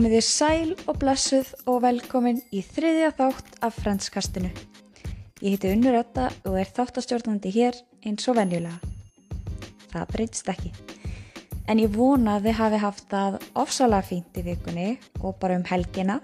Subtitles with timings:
[0.00, 4.48] Komið þið sæl og blessuð og velkomin í þriðja þátt af Frendskastinu.
[5.44, 7.76] Ég heiti Unnur Ötta og er þáttastjórnandi hér
[8.08, 8.78] eins og venjulega.
[9.92, 10.70] Það breytist ekki.
[11.68, 14.88] En ég vona að þið hafi haft það ofsalega fínt í vikunni
[15.20, 16.16] og bara um helgina.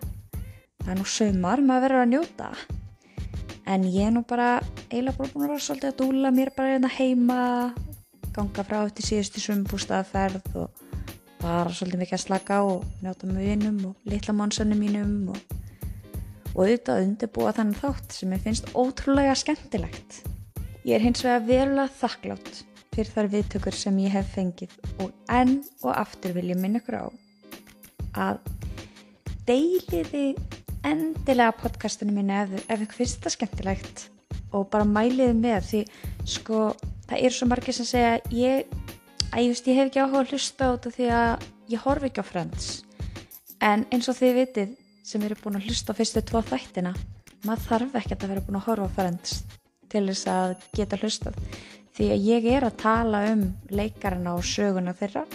[0.80, 2.50] Það er nú sömar maður verður að njóta.
[3.68, 4.48] En ég er nú bara
[4.86, 7.44] eiginlega búin að vera svolítið að dúla mér bara hérna heima,
[8.32, 10.85] ganga frá eftir síðustu sumbústaðaferð og
[11.46, 15.38] bara svolítið mikið að slaka á og njóta með vinum og litla mánsanum mínum og,
[16.54, 20.22] og auðvitað undirbúa þannig þátt sem ég finnst ótrúlega skemmtilegt.
[20.86, 22.62] Ég er hins vegar verulega þakklátt
[22.96, 26.98] fyrir þar viðtökur sem ég hef fengið og enn og aftur vil ég minna ykkur
[26.98, 27.06] á
[28.26, 28.38] að
[29.46, 30.26] deiliði
[30.86, 34.06] endilega podcastunum mínu ef, ef ykkur finnst það skemmtilegt
[34.56, 35.84] og bara mæliði með því
[36.36, 36.64] sko
[37.06, 38.85] það er svo margir sem segja ég
[39.36, 42.08] að ég, veist, ég hef ekki áhuga að hlusta á þetta því að ég horfi
[42.08, 42.68] ekki á Friends.
[43.60, 44.70] En eins og þið vitið
[45.04, 46.94] sem eru búin að hlusta á fyrstu tvo þættina
[47.44, 49.34] maður þarf ekki að vera búin að horfa á Friends
[49.92, 51.36] til þess að geta hlustað.
[51.96, 55.26] Því að ég er að tala um leikarana og söguna þeirra.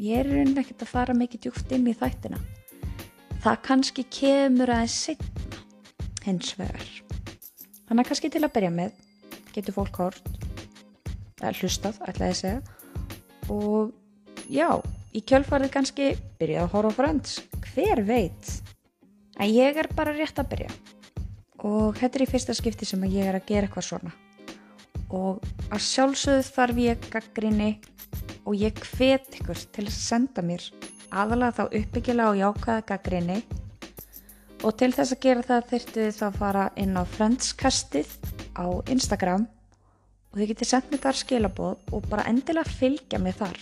[0.00, 2.40] Ég er raunin ekkert að fara mikið djúft inn í þættina.
[3.44, 5.60] Það kannski kemur aðeins signa
[6.24, 6.86] hins vegar.
[7.88, 9.02] Þannig að kannski til að byrja með
[9.56, 10.32] getur fólk hort
[11.40, 12.83] eða hlustað, ætlaði að segja
[13.52, 13.92] og
[14.50, 14.68] já,
[15.14, 17.38] í kjölfarið kannski byrjaði að horfa Friends,
[17.72, 18.52] hver veit?
[19.40, 20.74] En ég er bara rétt að byrja.
[21.64, 24.14] Og þetta er í fyrsta skipti sem ég er að gera eitthvað svona.
[25.14, 27.70] Og að sjálfsögðu þarf ég gaggrinni
[28.44, 30.64] og ég hvet ykkur til að senda mér
[31.14, 33.38] aðalega þá uppbyggilega og jákaða gaggrinni
[34.64, 38.14] og til þess að gera það þurftu þið þá að fara inn á Friendskastið
[38.56, 39.46] á Instagram
[40.34, 43.58] og þið getið sendt mér þar skilabóð og bara endilega fylgja mig þar.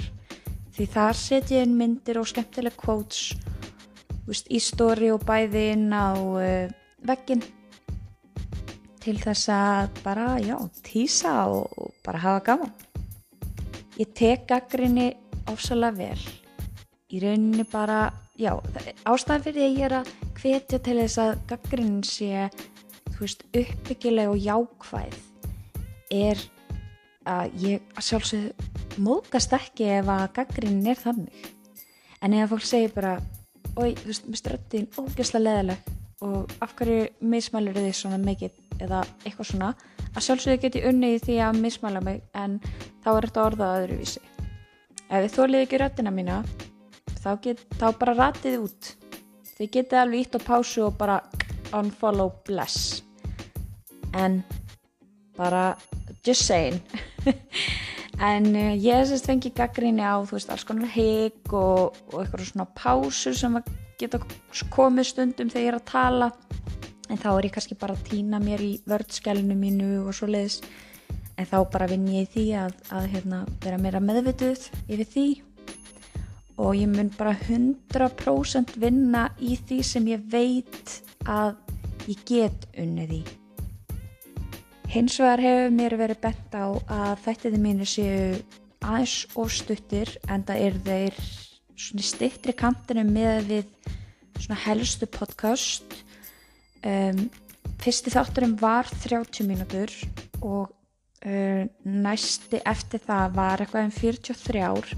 [0.73, 3.35] Því þar setjum ég inn myndir og skemmtileg quotes
[4.25, 6.73] veist, í stóri og bæði inn á uh,
[7.05, 7.43] veggin
[9.03, 10.57] til þess að bara, já,
[10.87, 12.73] týsa og, og bara hafa gaman.
[14.01, 15.11] Ég tek gaggrinni
[15.53, 16.25] ofsalega vel.
[17.13, 18.07] Í rauninni bara,
[18.41, 18.55] já
[19.05, 22.49] ástæðan fyrir ég er að hvetja til þess að gaggrinnin sé
[23.11, 25.21] þú veist, uppbyggileg og jákvæð
[26.13, 26.41] er
[27.29, 31.49] að ég sjálfsög móðgast ekki ef að gaggrinin er þannig.
[32.23, 33.17] En ef fólk segir bara
[33.77, 35.91] oi, þú veist, mér ströttin ógeðslega leðileg
[36.23, 38.59] og af hverju mismælur þið svona mikið?
[38.83, 39.71] Eða eitthvað svona
[40.13, 42.59] að sjálfsögðu geti unnið því að mismæla mig en
[43.05, 44.23] þá er þetta orðað öðruvísi.
[45.13, 46.41] Ef þið þólið ekki röttina mína
[47.23, 48.91] þá, get, þá bara ratið út.
[49.53, 51.21] Þið getið alveg ítt á pásu og bara
[51.77, 53.03] unfollow bless.
[54.13, 54.43] En
[55.37, 55.77] bara
[56.25, 56.81] just saying.
[58.21, 62.21] En uh, ég hef sérst fengið gaggrinni á þú veist alls konar higg og, og
[62.21, 63.57] eitthvað svona pásur sem
[63.99, 64.21] geta
[64.71, 66.29] komið stundum þegar ég er að tala.
[67.11, 70.61] En þá er ég kannski bara að týna mér í vördskjælinu mínu og svo leiðis
[71.41, 75.29] en þá bara vinn ég í því að, að hérna, vera meira meðvituð yfir því.
[76.63, 81.57] Og ég mun bara 100% vinna í því sem ég veit að
[82.07, 83.25] ég get unnið í
[84.93, 88.25] Hins vegar hefur mér verið bent á að þættiði mínu séu
[88.85, 91.21] aðeins og stuttir en það er þeir
[91.81, 93.71] svona stittri kantinu með við
[94.37, 95.95] svona helstu podcast.
[96.85, 97.23] Um,
[97.81, 99.95] fyrsti þátturum var 30 mínútur
[100.45, 100.75] og
[101.25, 104.91] uh, næsti eftir það var eitthvað um 43 ár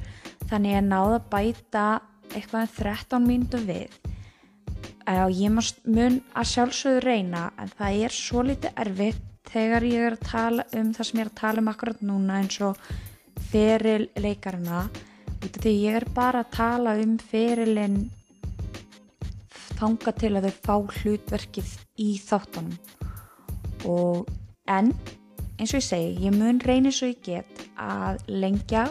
[0.50, 1.84] þannig að náða bæta
[2.32, 3.94] eitthvað um 13 mínútur við.
[5.06, 10.16] Uh, ég mun að sjálfsögðu reyna en það er svo litið erfitt þegar ég er
[10.18, 12.78] að tala um það sem ég er að tala um akkurat núna eins og
[13.50, 14.84] feril leikarna
[15.44, 17.98] út af því ég er bara að tala um ferilinn
[19.74, 22.76] þanga til að þau fá hlutverkið í þáttunum.
[23.90, 24.30] Og
[24.70, 24.92] en
[25.58, 28.86] eins og ég segi, ég mun reynir svo ég get að lengja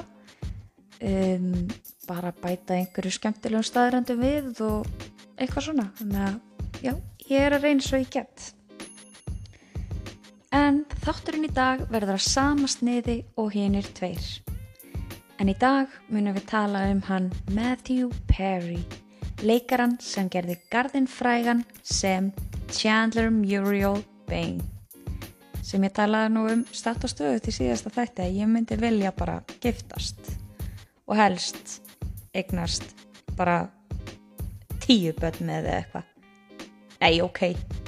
[1.01, 1.67] um,
[2.07, 5.07] bara bæta einhverju skemmtilegum staðrændu við og
[5.37, 5.87] eitthvað svona.
[5.99, 6.93] Þannig að já,
[7.31, 8.51] ég er að reynir svo ég get
[10.53, 14.21] En þátturinn í dag verður að sama sniði og hinnir tveir.
[15.41, 18.83] En í dag munum við tala um hann Matthew Perry,
[19.41, 22.29] leikaran sem gerði gardinn frægan sem
[22.69, 24.61] Chandler Muriel Bane.
[25.65, 29.13] Sem ég talaði nú um statt og stöðu til síðasta þætti að ég myndi vilja
[29.17, 30.35] bara giftast
[31.07, 31.79] og helst
[32.37, 32.85] eignast
[33.33, 33.63] bara
[34.85, 36.05] tíu börn með eitthvað.
[37.01, 37.41] Nei, ok,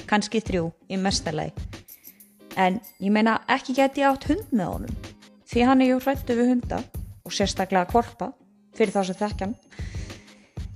[0.10, 1.65] kannski þrjú í mestarlegi
[2.56, 5.12] en ég meina ekki geti átt hund með honum
[5.52, 6.82] því hann er ju hrættu við hunda
[7.26, 8.32] og sérstaklega kvolpa
[8.76, 9.56] fyrir þá sem þekkjan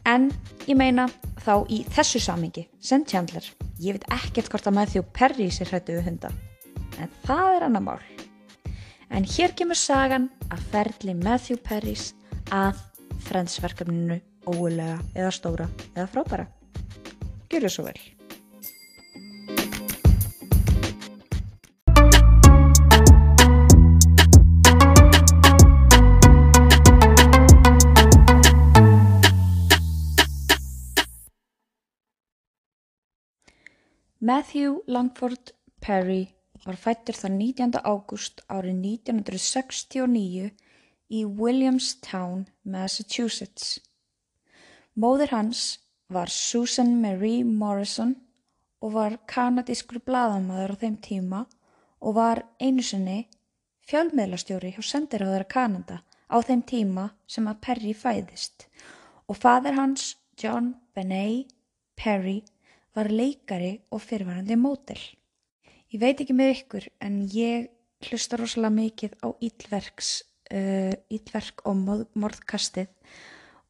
[0.09, 0.29] En
[0.65, 1.07] ég meina
[1.43, 3.45] þá í þessu samingi sem Chandler.
[3.79, 6.31] Ég veit ekkert hvort að Matthew Perry sér hrættu við hunda.
[6.99, 7.99] En það er annar mál.
[9.09, 12.13] En hér kemur sagan að ferli Matthew Perrys
[12.53, 12.81] að
[13.27, 16.47] frensverkefninu óulega eða stóra eða frábæra.
[17.49, 18.18] Gjör þau svo vel.
[34.21, 36.25] Matthew Langford Perry
[36.65, 37.77] var fættur þann 19.
[37.87, 40.49] ágúst árið 1969
[41.07, 43.77] í Williamstown, Massachusetts.
[44.99, 45.61] Móður hans
[46.11, 48.11] var Susan Marie Morrison
[48.83, 51.41] og var kanadískur bladamaður á þeim tíma
[52.03, 53.21] og var einu sinni
[53.87, 58.67] fjölmiðlastjóri hjá sendiráðara Kanada á þeim tíma sem að Perry fæðist
[59.31, 61.55] og fadir hans John Benet
[61.95, 62.41] Perry
[62.99, 64.99] var leikari og fyrirvarandi mótel.
[65.89, 67.69] Ég veit ekki með ykkur en ég
[68.05, 70.09] hlusta rosalega mikið á ílverks,
[70.53, 72.91] uh, ílverk og morðkastið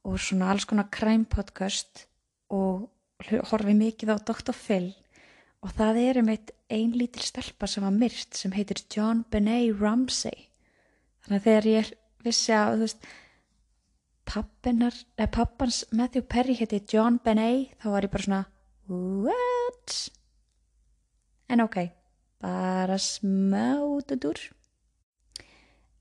[0.08, 2.06] og svona alls konar kræmpodcast
[2.56, 2.90] og
[3.52, 4.56] horfi mikið á Dr.
[4.56, 4.92] Phil
[5.64, 9.76] og það er um eitt ein lítil stelpa sem var myrt sem heitir John Benet
[9.80, 10.48] Ramsey.
[11.26, 11.92] Þannig að þegar ég
[12.24, 13.10] vissi að veist
[14.30, 14.96] pappinar,
[15.34, 18.46] pappans Matthew Perry heiti John Benet þá var ég bara svona
[18.90, 20.10] What?
[21.48, 21.78] En ok,
[22.42, 23.78] bara smá
[24.10, 24.40] dutur.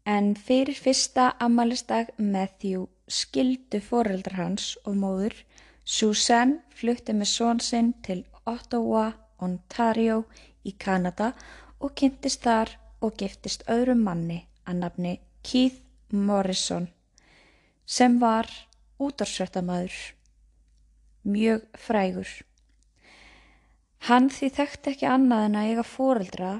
[0.06, 5.37] En fyrir fyrsta ammælisdag Matthew skildu foreldrar hans og móður
[5.85, 9.12] Susan flutti með són sinn til Ottawa,
[9.44, 10.23] Ontario
[10.64, 11.34] í Kanada
[11.81, 12.73] og kynntist þar
[13.05, 15.14] og giftist öðrum manni að nafni
[15.44, 16.88] Keith Morrison
[17.84, 18.49] sem var
[18.99, 19.96] útarsvettamæður,
[21.25, 22.48] mjög frægur.
[24.06, 26.53] Hann því þekkti ekki annað en að eiga fóreldra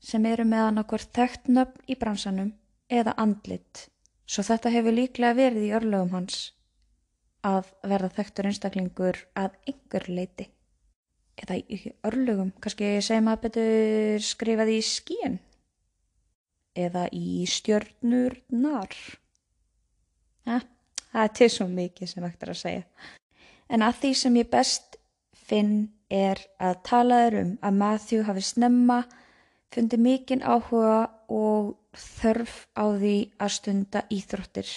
[0.00, 2.52] sem eru með hann okkur þekkt nöfn í bransanum
[2.88, 3.88] eða andlit,
[4.26, 6.38] svo þetta hefur líklega verið í örlögum hans
[7.46, 10.48] að verða þekktur einstaklingur að yngur leiti.
[11.36, 15.36] Eða í örlögum, kannski segjum að betur skrifaði í skíin
[16.76, 18.96] eða í stjörnurnar.
[20.48, 20.60] Ja,
[21.12, 22.86] það er til svo mikið sem eftir að segja.
[23.68, 24.98] En að því sem ég best
[25.46, 25.76] finn
[26.12, 29.00] er að talaður um að Matthew hafi snemma
[29.74, 30.98] fundið mikinn áhuga
[31.32, 34.70] og þörf á því að stunda íþróttir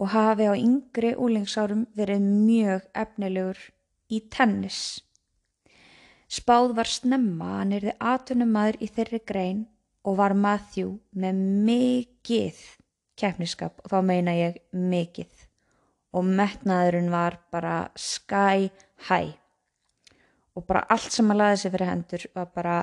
[0.00, 3.58] og hafi á yngri úlingsárum verið mjög efnilegur
[4.10, 5.02] í tennis.
[6.30, 9.64] Spáð var snemma að hann erði atvinnumæður í þeirri grein
[10.06, 12.62] og var Matthew með mikið
[13.20, 15.46] keppniskap og þá meina ég mikið
[16.16, 18.70] og metnaðurinn var bara sky
[19.10, 19.36] high
[20.56, 22.76] og bara allt sem hann laði sig fyrir hendur var bara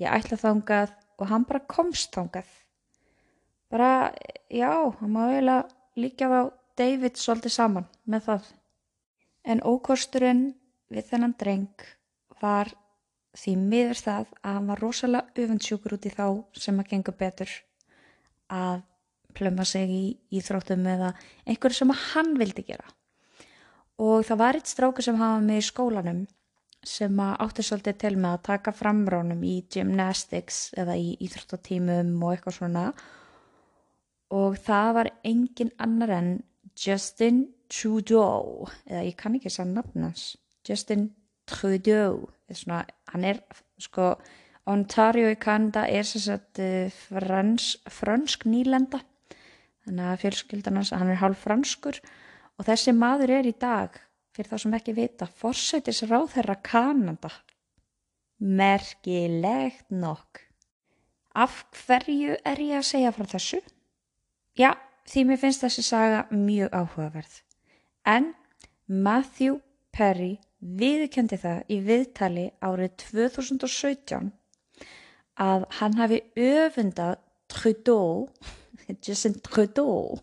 [0.00, 2.48] ég ætla þángað og hann bara komst þángað
[3.70, 4.12] bara
[4.50, 8.44] já, hann má eiginlega líka á David svolítið saman með það.
[9.44, 10.44] En ókosturinn
[10.90, 11.86] við þennan dreng
[12.42, 12.72] var
[13.36, 16.26] því miður það að hann var rosalega öfundsjúkur út í þá
[16.58, 17.52] sem að gengur betur
[18.50, 18.82] að
[19.36, 21.12] plöma sig í íþróttum eða
[21.46, 22.88] einhverju sem hann vildi gera.
[24.00, 26.24] Og það var eitt stráku sem hafa með í skólanum
[26.86, 32.56] sem átti svolítið til með að taka framránum í gymnastics eða í íþróttatímum og eitthvað
[32.56, 32.84] svona.
[34.30, 36.30] Og það var engin annar en
[36.78, 40.32] Justin Trudeau eða ég kann ekki sann nafnans
[40.66, 41.10] Justin
[41.50, 43.42] Trudeau svona, hann er
[43.80, 44.14] sko
[44.70, 49.00] Ontario í Kanada er sérsagt uh, frans, fransk nýlenda.
[49.86, 51.98] Þannig að fjölskyldan hans hann er hálf franskur.
[52.60, 53.96] Og þessi maður er í dag
[54.34, 57.32] fyrir þá sem ekki vita, fórsætis ráðherra Kanada.
[58.40, 60.44] Merkilegt nokk.
[61.34, 63.60] Af hverju er ég að segja frá þessu?
[64.58, 64.74] Já,
[65.06, 67.34] því mér finnst þessi saga mjög áhugaverð.
[68.08, 68.32] En
[68.88, 69.60] Matthew
[69.94, 74.32] Perry viðkendi það í viðtali árið 2017
[75.40, 77.20] að hann hafi öfundað
[77.50, 78.28] Trudeau,
[79.04, 80.18] Justin Trudeau,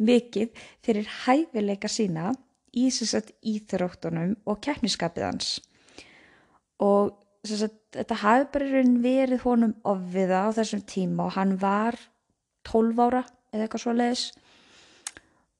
[0.00, 2.32] mikið fyrir hæfileika sína
[2.78, 5.54] í sagt, íþróttunum og keppniskapið hans.
[6.84, 7.14] Og
[7.46, 11.98] sagt, þetta hafi bara verið honum ofviða á þessum tíma og hann var
[12.68, 14.24] 12 ára eða eitthvað svo leiðis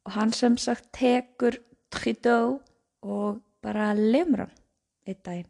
[0.05, 1.59] og hann sem sagt tekur
[1.93, 2.59] Trudeau
[3.05, 4.57] og bara lemur hann
[5.09, 5.49] eitt daginn.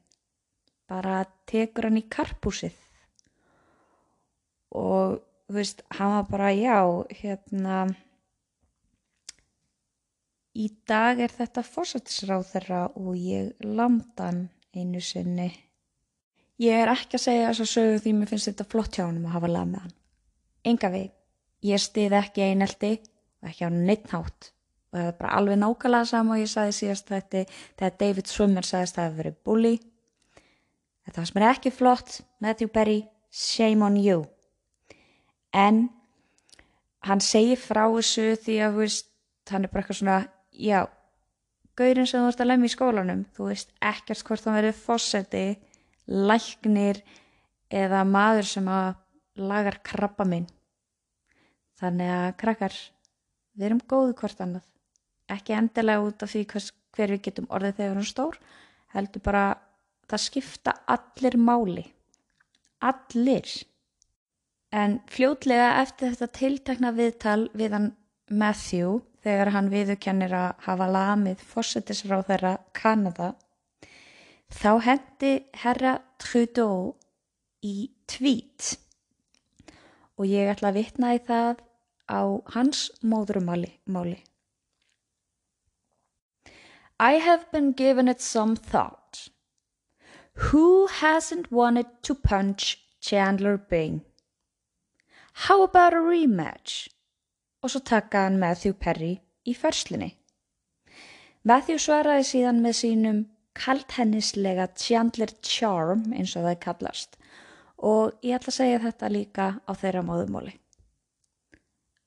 [0.88, 2.76] Bara tekur hann í karpúsið
[4.78, 6.78] og þú veist, hann var bara já,
[7.22, 7.86] hérna
[10.56, 15.50] Í dag er þetta fórsættisráð þeirra og ég lamdan einu sinni.
[16.58, 19.20] Ég er ekki að segja þess að sögu því mér finnst þetta flott hjá hann
[19.22, 19.96] að hafa lað með hann.
[20.66, 21.10] Enga við,
[21.68, 24.50] ég stið ekki einelti og ekki á neitt nátt
[24.88, 28.66] og það er bara alveg nákvæmlega sama og ég sagði síðast þetta þegar David Swimmer
[28.66, 29.74] sagðist að það hefði verið bully.
[31.04, 32.98] Þetta sem er ekki flott, Matthew Berry,
[33.30, 34.24] shame on you.
[35.52, 35.88] En
[37.04, 39.08] hann segir frá þessu því að veist,
[39.52, 40.18] hann er bara eitthvað svona,
[40.58, 40.82] já,
[41.78, 45.44] gaurinn sem þú ert að lemja í skólanum, þú veist ekkert hvort hann verið fósetti,
[46.08, 47.02] læknir
[47.70, 48.96] eða maður sem að
[49.38, 50.48] lagar krabba minn.
[51.78, 52.74] Þannig að krakkar,
[53.54, 54.66] við erum góðu hvort annað.
[55.30, 58.38] Ekki endilega út af því hvers, hver við getum orðið þegar við erum stór,
[58.96, 59.44] heldur bara
[60.08, 61.84] það skipta allir máli.
[62.82, 63.52] Allir.
[64.74, 67.88] En fljótlega eftir þetta tiltakna viðtal við hann
[68.28, 73.32] Matthew, þegar hann viðurkennir að hafa lamið fórsetisráð þeirra Kanada,
[74.48, 75.32] þá hendi
[75.62, 76.94] herra Trudeau
[77.64, 78.76] í tvít
[80.18, 81.60] og ég ætla að vitna í það
[82.10, 82.22] á
[82.54, 84.18] hans móðurumáli.
[86.98, 89.28] I have been given it some thought.
[90.50, 94.02] Who hasn't wanted to punch Chandler Bing?
[95.46, 96.88] How about a rematch?
[97.68, 100.14] Og svo taka hann Matthew Perry í ferslinni.
[101.44, 103.18] Matthew svaraði síðan með sínum
[103.52, 107.18] kalthennislega Chandler Charm eins og það kallast
[107.90, 110.54] og ég ætla að segja þetta líka á þeirra móðumóli.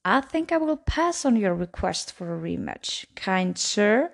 [0.03, 4.09] I think I will pass on your request for a rematch, kind sir.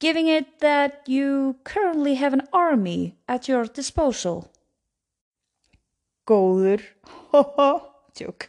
[0.00, 4.48] Giving it that you currently have an army at your disposal.
[6.26, 6.80] Góður,
[7.34, 8.48] hoho, tjók.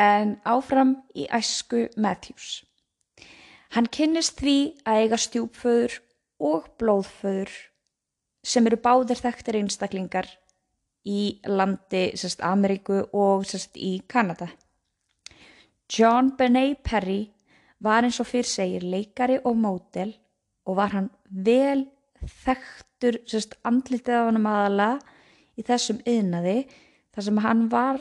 [0.00, 2.62] En áfram í æsku Matthews.
[3.74, 4.56] Hann kynnist því
[4.88, 5.96] að eiga stjúpföður
[6.50, 7.52] og blóðföður
[8.42, 10.28] sem eru báðir þekktir einstaklingar
[11.06, 14.48] í landi sérst, Ameríku og sérst, í Kanada.
[15.90, 17.22] John Benet Perry
[17.80, 20.14] var eins og fyrir segir leikari og mótel
[20.66, 21.86] og var hann vel
[22.44, 24.90] þekktur sérst, andlitið af hann aðala
[25.56, 26.64] í þessum yðnaði
[27.12, 28.00] þar sem hann var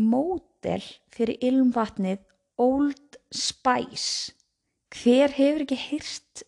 [0.00, 0.51] mótel
[1.12, 2.22] fyrir ilmvatnið
[2.62, 4.32] Old Spice.
[4.92, 6.44] Hver hefur ekki hýrt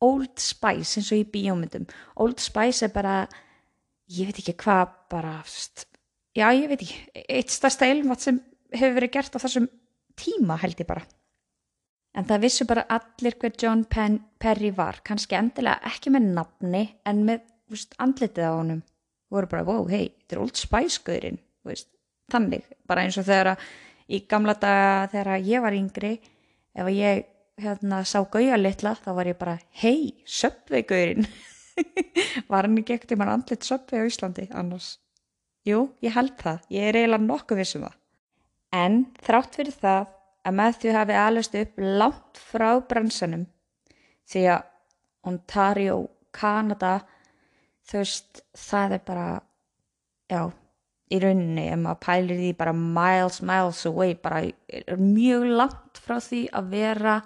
[0.00, 1.86] Old Spice eins og í bíómyndum?
[2.16, 3.22] Old Spice er bara
[4.10, 5.36] ég veit ekki hvað bara
[6.36, 8.40] já ég veit ekki, eitt stærsta ilmvat sem
[8.74, 9.68] hefur verið gert á þessum
[10.18, 11.04] tíma held ég bara
[12.14, 16.84] en það vissu bara allir hver John Penn, Perry var, kannski endilega ekki með nafni
[17.06, 18.82] en með veist, andlitið á honum
[19.30, 21.38] voru bara, wow, hei, þetta er Old Spice guðurinn
[22.32, 23.54] þannig, bara eins og þegar
[24.10, 26.14] í gamla daga þegar ég var yngri
[26.74, 27.26] ef ég
[27.60, 31.28] hérna, sá gauja litla þá var ég bara, hei, söpvei guðurinn
[32.50, 34.94] var hann ekki ekkert í mann andlit söpvi á Íslandi annars?
[35.68, 37.96] Jú, ég held það, ég er eiginlega nokkuð vissum það.
[38.80, 40.06] En þrátt fyrir það
[40.46, 43.44] að Matthew hafi alveg upp langt frá bransanum
[44.30, 44.68] því að
[45.28, 45.96] Ontario,
[46.32, 46.94] Kanada,
[47.84, 49.26] þú veist, það er bara,
[50.30, 50.40] já,
[51.10, 56.18] í rauninni, ef maður pælir því bara miles, miles away, bara er mjög langt frá
[56.22, 57.16] því að vera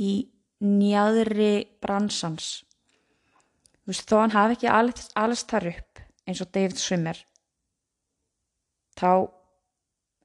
[0.00, 0.12] í
[0.64, 1.52] njáðri
[1.82, 2.62] bransans.
[3.82, 7.20] Þú veist, þó hann hafi ekki alveg þar upp eins og David Swimmer
[8.98, 9.10] þá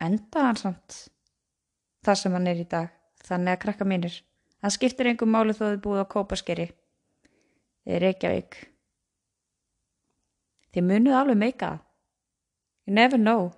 [0.04, 1.00] enda hann samt
[2.04, 2.90] það sem hann er í dag.
[3.24, 4.18] Þannig að krakka mínir
[4.64, 6.68] það skiptir einhver máli þó þið búið á kópaskeri
[7.84, 8.60] þið er ekki að ykk
[10.74, 11.72] þið munuð alveg meika
[12.86, 13.52] you never know.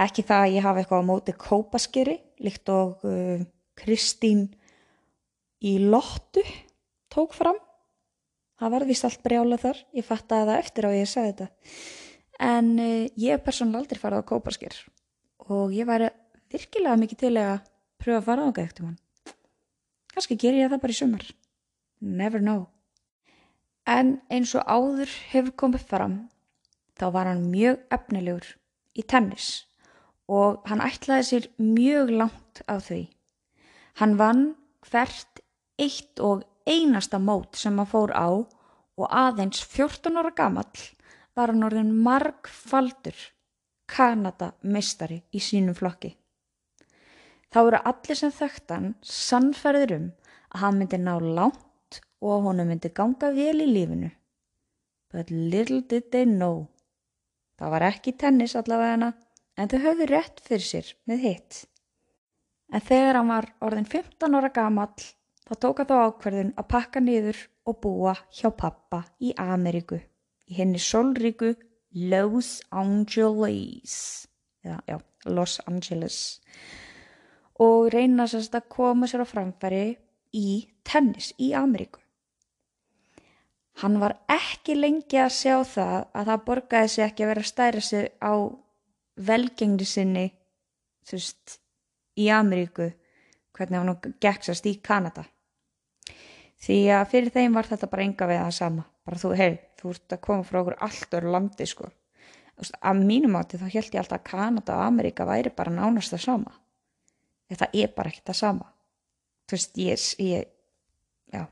[0.00, 3.42] Ekki það að ég hafa eitthvað á móti kópaskeri líkt og uh,
[3.78, 4.48] Kristín
[5.62, 6.42] í Lottu
[7.12, 7.58] tók fram.
[8.58, 9.78] Það var vist allt brjála þar.
[9.94, 11.48] Ég fattaði það eftir á ég sagði þetta.
[12.42, 14.80] En uh, ég er persónulega aldrei farað á kóparskir
[15.52, 16.10] og ég væri
[16.52, 17.54] virkilega mikið til að
[18.02, 18.98] pröfa að fara á það eftir mann.
[20.12, 21.26] Kannski ger ég það bara í sumar.
[22.02, 22.66] Never know.
[23.86, 26.16] En eins og áður hefur komið fram
[26.98, 28.48] þá var hann mjög efnilegur
[28.98, 29.50] í tennis
[30.28, 33.02] og hann ætlaði sér mjög langt á því
[34.00, 34.44] hann vann
[34.88, 35.42] hvert
[35.80, 40.88] eitt og einasta mót sem hann fór á og aðeins 14 ára gamall
[41.36, 43.16] var hann orðin margfaldur
[43.92, 46.14] Kanada meistari í sínum flokki.
[47.52, 50.06] Þá eru allir sem þekktan sannferður um
[50.54, 54.08] að hann myndi ná langt og að honum myndi ganga vel í lífinu.
[55.12, 56.71] But little did they know.
[57.62, 59.08] Það var ekki tennis allavega hana
[59.54, 61.58] en þau höfðu rétt fyrir sér með hitt.
[62.74, 65.04] En þegar hann var orðin 15 ára gamall
[65.46, 67.38] þá tók hann þá ákverðun að pakka niður
[67.70, 70.00] og búa hjá pappa í Ameríku
[70.50, 71.52] í henni solríku
[72.10, 73.94] Los Angeles
[74.66, 74.98] eða já,
[75.30, 76.18] Los Angeles
[77.62, 79.84] og reyna sérst að koma sér á framfæri
[80.34, 80.48] í
[80.82, 82.01] tennis í Ameríku.
[83.80, 87.50] Hann var ekki lengi að sjá það að það borgaði sig ekki að vera að
[87.50, 88.32] stæra sig á
[89.16, 90.26] velgengni sinni
[91.06, 91.58] þú veist,
[92.18, 92.90] í Ameríku
[93.56, 95.24] hvernig hann geksast í Kanada.
[96.62, 98.84] Því að fyrir þeim var þetta bara enga við það sama.
[99.02, 101.88] Bara þú, hei, þú ert að koma frá okkur allt öru landi sko.
[102.78, 106.26] Að mínum átti þá held ég alltaf að Kanada og Ameríka væri bara nánast það
[106.28, 106.52] sama.
[107.50, 108.68] Þetta er bara ekki það sama.
[109.50, 110.52] Þú veist, ég, ég,
[111.34, 111.42] já,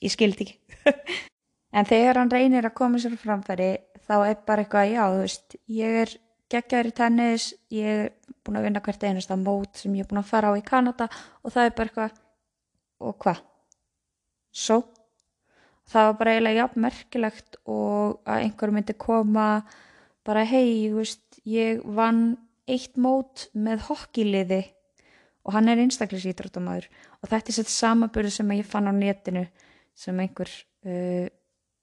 [0.00, 0.88] ég skildi ekki.
[1.72, 3.70] en þegar hann reynir að koma sér framfæri
[4.08, 6.14] þá er bara eitthvað, já, þú veist, ég er
[6.48, 10.22] geggjar í tennis, ég er búin að vinna hvert einasta mót sem ég er búin
[10.22, 11.08] að fara á í Kanada
[11.42, 12.22] og það er bara eitthvað,
[13.04, 13.42] og hvað?
[14.58, 14.78] Svo?
[15.88, 19.46] Það var bara eiginlega jafn merkilegt og að einhver myndi koma
[20.28, 20.88] bara hei,
[21.48, 22.36] ég vann
[22.68, 24.62] eitt mót með hokkiliði
[25.48, 26.88] og hann er einstaklisítróttamæður
[27.22, 29.46] og þetta er sett samaburðu sem ég fann á netinu
[29.96, 30.50] sem einhver
[30.84, 31.28] uh,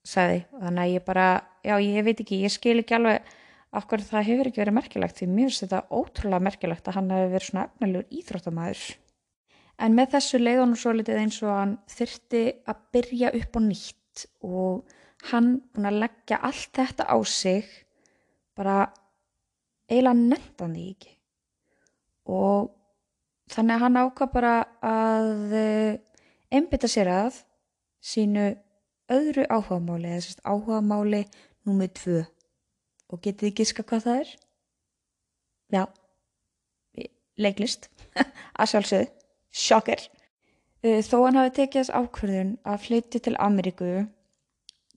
[0.05, 0.43] sagði.
[0.59, 1.29] Þannig að ég bara,
[1.65, 3.33] já ég veit ekki, ég skil ekki alveg
[3.75, 7.33] hverju það hefur ekki verið merkilegt því mér finnst þetta ótrúlega merkilegt að hann hefur
[7.33, 8.83] verið svona efnilegur íþróttamæður
[9.83, 13.65] en með þessu leiðan og svo litið eins og hann þyrti að byrja upp og
[13.65, 14.95] nýtt og
[15.31, 17.67] hann búin að leggja allt þetta á sig
[18.55, 18.77] bara
[19.89, 21.11] eiginlega nefndan því ekki.
[22.31, 22.71] Og
[23.51, 24.53] þannig að hann ákvað bara
[24.85, 25.57] að
[26.55, 27.41] einbita sér að
[28.05, 28.47] sínu
[29.11, 31.23] öðru áhugamáli eða sérst áhugamáli
[31.67, 32.23] númið tvö.
[33.13, 34.33] Og getið þið giska hvað það er?
[35.75, 35.83] Já,
[37.41, 37.89] leiklist.
[38.59, 39.09] Að sjálfsögðu,
[39.55, 40.07] sjokker
[40.85, 43.91] þó hann hafi tekið þess ákvörðun að flytja til Ameríku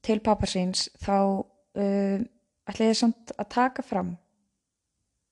[0.04, 2.18] til pappasins þá uh,
[2.68, 4.16] ætla ég samt að taka fram.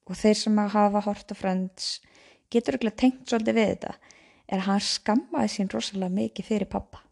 [0.07, 1.97] Og þeir sem að hafa horta frends
[2.53, 3.97] getur ekki tengt svolítið við þetta.
[4.47, 7.06] Er að hann skammaði sín rosalega mikið fyrir pappa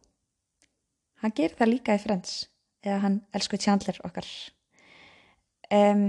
[1.25, 2.45] hann gerir það líka í frends
[2.85, 4.29] eða hann elsku tjandlir okkar
[5.73, 6.07] um,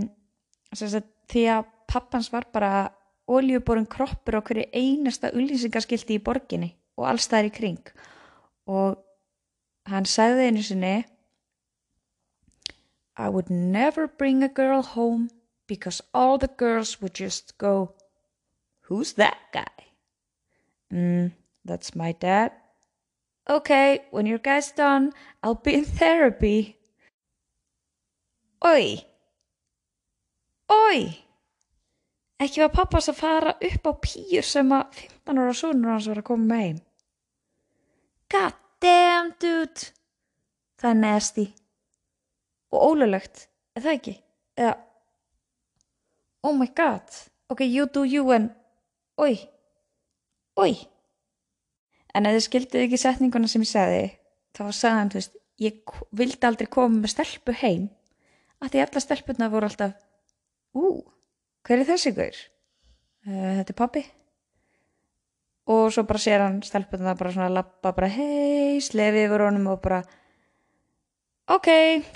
[0.75, 0.99] að
[1.31, 2.73] því að pappans var bara
[3.31, 7.91] oljuborun kroppur á hverju einasta ullýsingaskildi í borginni og alls það er í kring
[8.69, 8.99] og
[9.89, 10.95] hann sagði einu sinni
[13.17, 15.29] I would never bring a girl home
[15.67, 17.93] because all the girls would just go,
[18.89, 19.75] Who's that guy?
[20.93, 21.31] Mm,
[21.63, 22.51] that's my dad.
[23.49, 26.77] Okay, when your guy's done, I'll be in therapy.
[28.65, 29.05] Oi!
[30.71, 30.99] Oi!
[32.41, 36.23] Ekki var pappas að fara upp á pýr sem að 15 ára sonur hans var
[36.23, 36.81] að koma með heim.
[38.33, 39.93] God damn dude!
[40.81, 41.45] Það er nasty
[42.75, 44.15] og ólulegt, er það ekki?
[44.59, 44.73] Eða,
[46.43, 48.51] oh my god, ok, you do you and,
[49.21, 49.37] oi,
[50.59, 50.73] oi.
[52.15, 54.03] En ef þið skildið ekki setninguna sem ég segði,
[54.55, 57.89] þá sagði hann, þú veist, ég vildi aldrei koma með stelpu heim,
[58.63, 59.95] að því alla stelpuna voru alltaf,
[60.75, 61.01] ú,
[61.67, 62.43] hver er þessi gaur?
[63.25, 64.05] Uh, þetta er pappi.
[65.75, 69.81] Og svo bara sér hann stelpuna bara svona lappa, bara hei, slefið yfir honum og
[69.83, 70.03] bara,
[71.45, 71.67] Ok,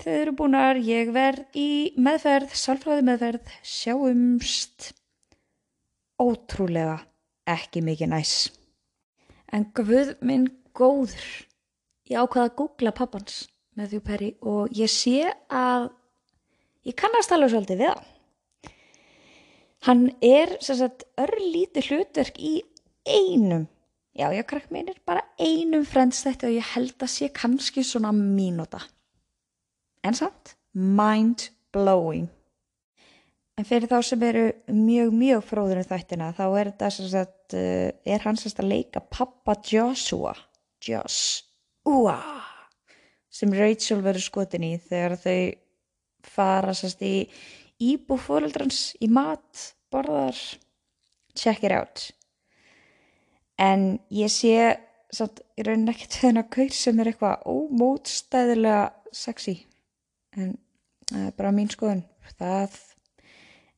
[0.01, 4.88] þið eru búinar, ég verð í meðferð, sálfræði meðferð, sjáumst.
[6.17, 6.95] Ótrúlega
[7.45, 8.33] ekki mikið næs.
[9.55, 11.25] En guð minn góður,
[12.09, 13.41] ég ákvaða að googla pappans
[13.77, 15.89] með því peri og ég sé að
[16.88, 18.07] ég kannast alveg svolítið við hann.
[19.88, 22.57] Hann er sagt, örlítið hlutverk í
[23.07, 23.65] einum,
[24.12, 28.83] já ég krakk meinir bara einum frendstætti og ég held að sé kannski svona mínúta
[30.03, 32.27] en samt mind blowing
[33.59, 37.89] en fyrir þá sem eru mjög mjög fróður um þættina þá er þetta sagt, uh,
[38.07, 40.35] er hans að leika pappa Joshua
[40.85, 42.19] Joshua
[43.29, 45.41] sem Rachel verður skotin í þegar þau
[46.25, 47.29] fara sagt, í
[47.79, 50.37] íbú fóreldrans í mat, borðar
[51.37, 52.09] check it out.
[53.59, 54.55] En ég sé
[55.15, 59.55] samt, í rauninni ekkert þennan kaur sem er eitthvað ómótstæðilega sexy.
[60.35, 60.55] En
[61.09, 62.05] það er bara mín skoðun.
[62.37, 62.77] Það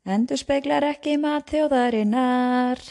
[0.09, 2.81] endur speiklar ekki maður þjóðarinnar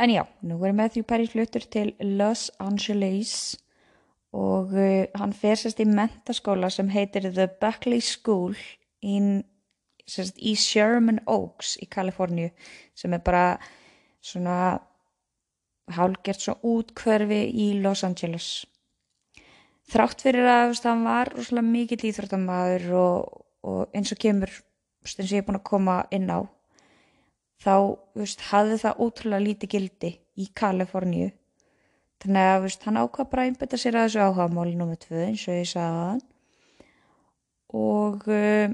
[0.00, 3.56] en já, nú er Matthew Perry fluttur til Los Angeles
[4.36, 8.54] og uh, hann fer sérst í mentaskóla sem heitir The Buckley School
[9.00, 9.42] in,
[10.06, 12.52] sérst, í Sherman Oaks í Kaliforníu
[12.94, 13.58] sem er bara
[14.20, 14.78] svona
[15.90, 18.66] hálgert svo útkverfi í Los Angeles.
[19.90, 21.32] Þrátt fyrir að hann var
[21.66, 24.52] mikill íþróttamæður og, og eins og kemur
[25.04, 26.40] eins og ég er búin að koma inn á
[27.60, 27.74] þá
[28.16, 30.10] veist, hafði það ótrúlega lítið gildi
[30.40, 31.30] í Kaliforníu.
[32.20, 35.46] Þannig að veist, hann ákvað bara að einbeta sér að þessu áhugamáli nummið tvö eins
[35.48, 36.22] og ég sagði hann
[37.70, 38.72] og uh,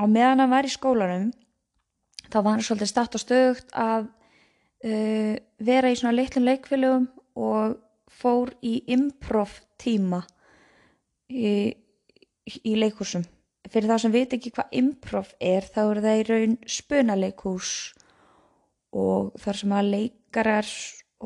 [0.00, 1.28] á meðan hann var í skólanum
[2.32, 5.34] þá var hann svolítið statt og stöðugt að uh,
[5.68, 7.06] vera í svona litlum leikfélögum
[7.36, 7.76] og
[8.08, 10.22] fór í improv tíma
[11.28, 11.76] í,
[12.64, 13.26] í leikursum
[13.72, 17.72] fyrir þá sem veit ekki hvað improv er þá er það í raun spunaleikús
[18.96, 20.70] og þar sem að leikarar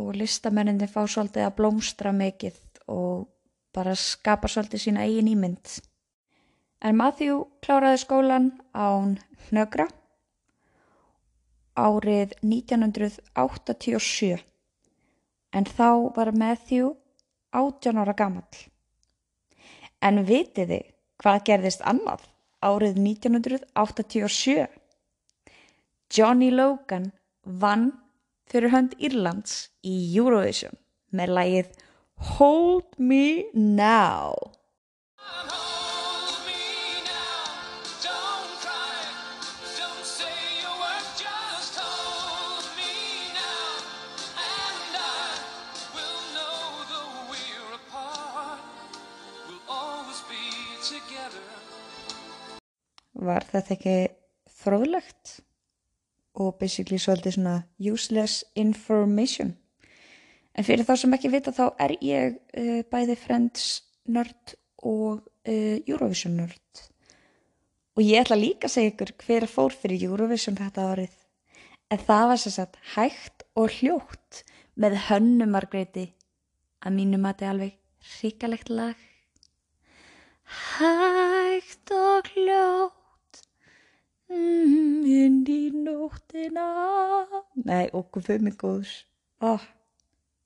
[0.01, 2.59] og listamenninni fá svolítið að blómstra mikið
[2.91, 3.29] og
[3.75, 5.81] bara skapa svolítið sína eigin ímynd
[6.81, 9.19] En Matthew kláraði skólan án
[9.51, 9.85] hnögra
[11.77, 14.39] árið 1987
[15.53, 16.95] en þá var Matthew
[17.53, 18.49] 18 ára gammal.
[20.01, 20.81] En vitiði
[21.21, 22.27] hvað gerðist annað
[22.65, 24.69] árið 1987?
[26.11, 27.11] Johnny Logan
[27.45, 27.91] vann
[28.51, 30.75] fyrir hönd Írlands í Eurovision
[31.15, 31.75] með lægið
[32.37, 34.35] Hold Me Now.
[53.21, 53.97] Var þetta ekki
[54.61, 55.39] fróðlegt?
[56.41, 59.57] Og basically svolítið svona useless information.
[60.55, 63.67] En fyrir þá sem ekki vita þá er ég uh, bæði Friends
[64.11, 64.57] nörd
[64.87, 66.91] og uh, Eurovision nörd
[68.01, 71.17] og ég ætla líka að segja ykkur hver fór fyrir Eurovision þetta árið.
[71.93, 74.43] En það var sér satt hægt og hljótt
[74.81, 76.07] með hönnumargreiti
[76.81, 77.75] að mínum að þetta er alveg
[78.15, 79.03] ríkalegt lag.
[80.79, 83.00] Hægt og hljótt
[84.31, 86.67] Mm, inn í nóttina.
[87.67, 88.93] Nei, okkur fyrir mig góðs
[89.43, 89.63] oh,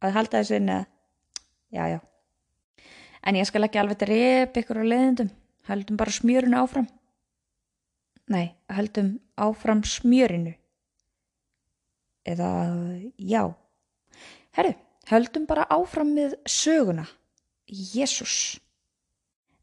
[0.00, 2.00] að halda þessu inn já, já.
[3.24, 5.32] En ég skal ekki alveg drepa ykkur á leðindum
[5.68, 6.88] höldum bara smjörinu áfram.
[8.28, 10.54] Nei, höldum áfram smjörinu.
[12.24, 12.50] Eða
[13.20, 13.42] já.
[14.56, 14.72] Herru,
[15.10, 17.04] höldum bara áfram með söguna.
[17.68, 18.60] Jésús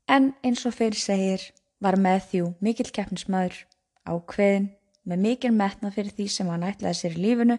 [0.10, 1.43] en eins og fyrir segir
[1.81, 3.62] var Matthew mikill keppnismæður
[4.08, 4.70] ákveðin
[5.08, 7.58] með mikil metna fyrir því sem hann ætlaði sér í lífinu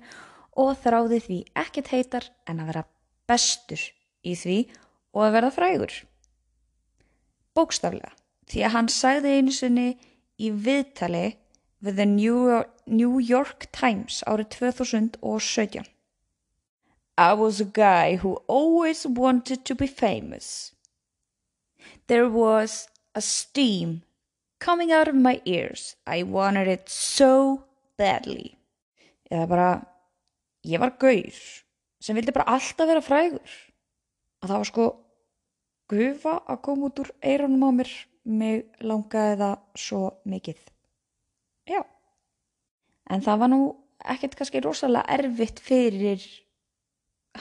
[0.62, 2.84] og þráði því ekkert heitar en að vera
[3.30, 3.84] bestur
[4.22, 4.58] í því
[5.12, 5.94] og að verða frægur.
[7.52, 8.12] Bókstaflega,
[8.48, 9.88] því að hann sagði einu sinni
[10.40, 11.26] í viðtali
[11.82, 12.06] við The
[12.86, 15.88] New York Times árið 2017.
[17.18, 20.72] I was a guy who always wanted to be famous.
[22.06, 24.02] There was a steam
[24.62, 25.96] coming out of my ears.
[26.06, 27.64] I wanted it so
[27.98, 28.54] badly.
[29.30, 29.70] Eða bara,
[30.62, 31.42] ég var gaur
[32.02, 33.54] sem vildi bara alltaf vera frægur.
[34.42, 34.86] Að það var sko
[35.92, 37.90] gufa að koma út úr eironum á mér,
[38.24, 40.60] mig langaði það svo mikið.
[41.70, 41.82] Já,
[43.10, 43.60] en það var nú
[44.14, 46.22] ekkert kannski rosalega erfitt fyrir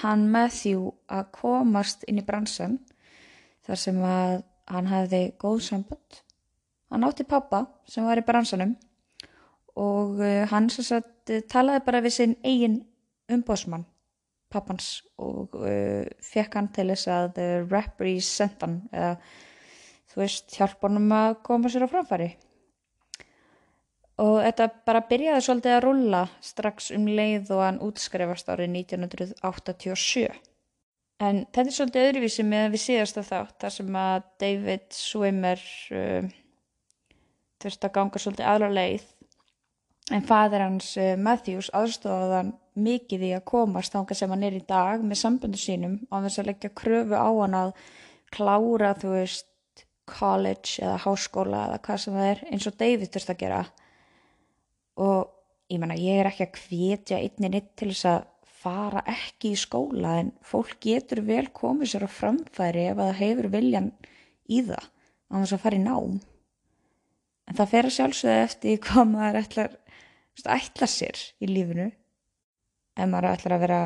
[0.02, 2.78] hann Matthew að komast inn í bransan
[3.66, 4.36] þar sem að
[4.72, 6.22] hann hafði góð sambund
[6.92, 8.76] hann átti pappa sem var í bransanum
[9.80, 12.82] og uh, hann sagt, talaði bara við sinn eigin
[13.32, 13.88] umbósmann
[14.52, 19.16] pappans og uh, fekk hann til þess að uh, represent hann eða
[20.12, 22.34] þú veist hjálpa hann um að koma sér á framfæri.
[24.22, 30.28] Og þetta bara byrjaði svolítið að rulla strax um leið og hann útskrefast árið 1987
[31.22, 35.64] en þetta er svolítið öðruvísi með við síðasta þátt þar sem að David Swimmer
[37.62, 39.06] þurfti að ganga svolítið aðra leið.
[40.12, 44.64] En fadir hans uh, Matthews aðstofðan mikið í að komast þánga sem hann er í
[44.68, 47.72] dag með sambundu sínum á þess að leggja kröfu á hann að
[48.32, 49.48] klára þú veist
[50.12, 53.62] college eða háskóla eða hvað sem það er eins og David þurfti að gera.
[55.02, 55.22] Og
[55.72, 58.28] ég menna ég er ekki að kvetja einni nitt til þess að
[58.62, 63.48] fara ekki í skóla en fólk getur vel komið sér á framfæri ef það hefur
[63.56, 63.90] viljan
[64.52, 64.84] í það
[65.32, 66.20] á þess að fara í nám
[67.52, 69.76] en það fer að sjálfsögða eftir hvað maður ætlar,
[70.46, 73.82] ætlar sér í lífinu ef maður ætlar að vera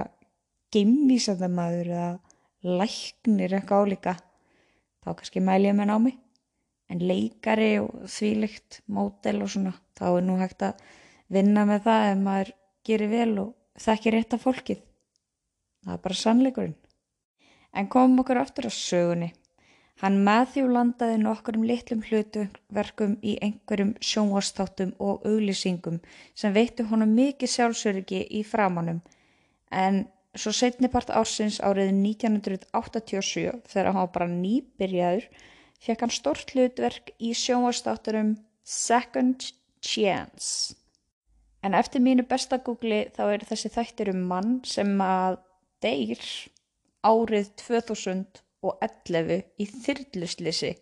[0.76, 4.16] geimvísanda maður eða læknir eitthvað álíka
[5.02, 6.16] þá kannski mæl ég með námi
[6.94, 10.84] en leikari og þvílikt mótel og svona þá er nú hægt að
[11.34, 14.84] vinna með það ef maður gerir vel og þekkir rétt af fólkið
[15.86, 16.78] Það er bara sannleikurinn.
[17.78, 19.30] En komum okkur aftur á sögunni.
[20.04, 26.02] Hann Matthew landaði nokkur um litlum hlutverkum í einhverjum sjónvastáttum og auglýsingum
[26.36, 29.00] sem veittu honum mikið sjálfsöryggi í framánum
[29.84, 30.02] en
[30.36, 35.30] svo setnipart ársins árið 1987 þegar hann bara nýbyrjaður
[35.86, 39.48] fekk hann stort hlutverk í sjónvastátturum Second
[39.80, 40.76] Chance.
[41.64, 45.40] En eftir mínu besta googli þá er þessi þættir um mann sem að
[45.86, 46.22] deyr
[47.06, 47.52] árið
[48.66, 50.74] 2011 í þyrluslisi.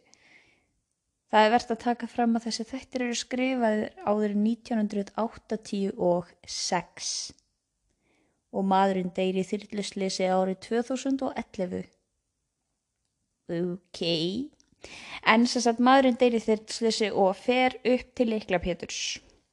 [1.34, 7.34] Það er verðt að taka fram að þessi þættir eru skrifaðir áður 1986
[8.54, 11.89] og maðurinn deyri í þyrluslisi árið 2011.
[13.54, 14.00] Ok,
[15.34, 19.02] en sem sagt maðurinn deyri í þyrluslisi og fer upp til Liklapéturs.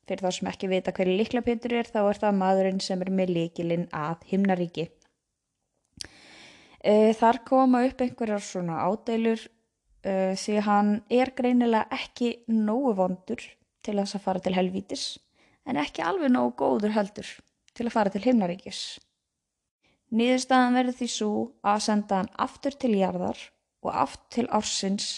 [0.05, 3.29] Fyrir þá sem ekki vita hverju Liklapétur er þá er það maðurinn sem er með
[3.39, 4.91] líkilinn að himnaríki.
[6.81, 13.43] Uh, þar koma upp einhverjar svona ádeilur uh, því hann er greinilega ekki nógu vondur
[13.85, 15.05] til þess að fara til helvítis
[15.69, 17.29] en ekki alveg nógu góður heldur
[17.77, 18.81] til að fara til himnaríkis.
[20.11, 23.43] Nýðurstaðan verður því svo að senda hann aftur til jarðar
[23.85, 25.11] og aftur til ársins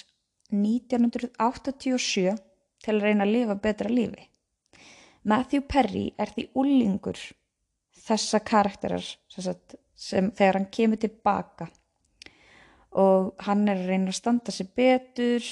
[0.53, 2.35] 1987
[2.83, 4.27] til að reyna að lifa betra lífi.
[5.23, 7.19] Matthew Perry er því úlingur
[8.03, 9.55] þessa karakterar sem,
[10.03, 11.69] sem þegar hann kemur tilbaka
[12.99, 15.47] og hann er að reyna að standa sér betur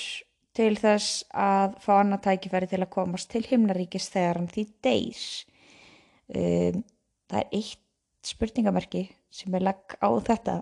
[0.57, 5.23] til þess að fá annað tækifæri til að komast til himnaríkis þegar hann því deyr.
[6.31, 6.83] Um,
[7.31, 10.57] það er eitt spurningamerki sem er lag á þetta.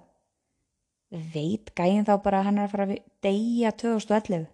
[1.33, 4.46] Veit gæðin þá bara að hann er að fara að deyja 2011?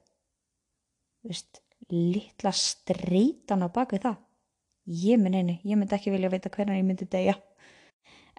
[1.28, 4.20] Vist, litla streitan á bakvið það.
[4.84, 7.34] Ég minn einu, ég myndi ekki vilja vita hvernig ég myndi deyja.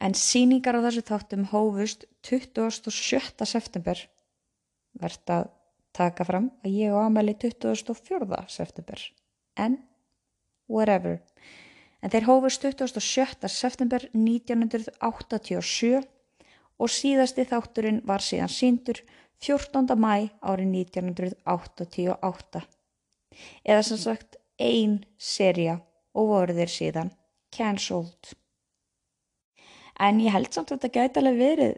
[0.01, 3.45] En síningar á þessu þáttum hófust 27.
[3.47, 4.01] september
[4.99, 5.45] verðt að
[5.95, 8.45] taka fram að ég á amæli 24.
[8.51, 8.99] september.
[9.55, 9.77] En
[10.67, 11.21] whatever.
[12.03, 13.47] En þeir hófust 27.
[13.49, 16.03] september 1987
[16.75, 18.99] og síðasti þátturinn var síðan síndur
[19.43, 19.95] 14.
[19.95, 22.65] mæ árið 1988.
[23.63, 25.79] Eða sem sagt ein seria
[26.15, 27.12] og voru þeir síðan
[27.55, 28.36] cancelled.
[29.99, 31.75] En ég held samt að þetta gæti alveg verið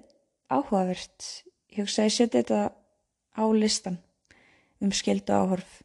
[0.49, 1.27] áhugavert.
[1.73, 2.61] Ég hugsa að ég seti þetta
[3.37, 3.99] á listan
[4.81, 5.81] um skildu áhorf.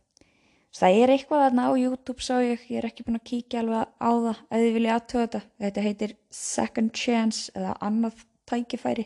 [0.73, 3.91] Það er eitthvað þarna á YouTube sá ég, ég er ekki búin að kíkja alveg
[4.01, 5.41] á það ef þið vilja aðtöða þetta.
[5.65, 9.05] Þetta heitir Second Chance eða annað tækifæri.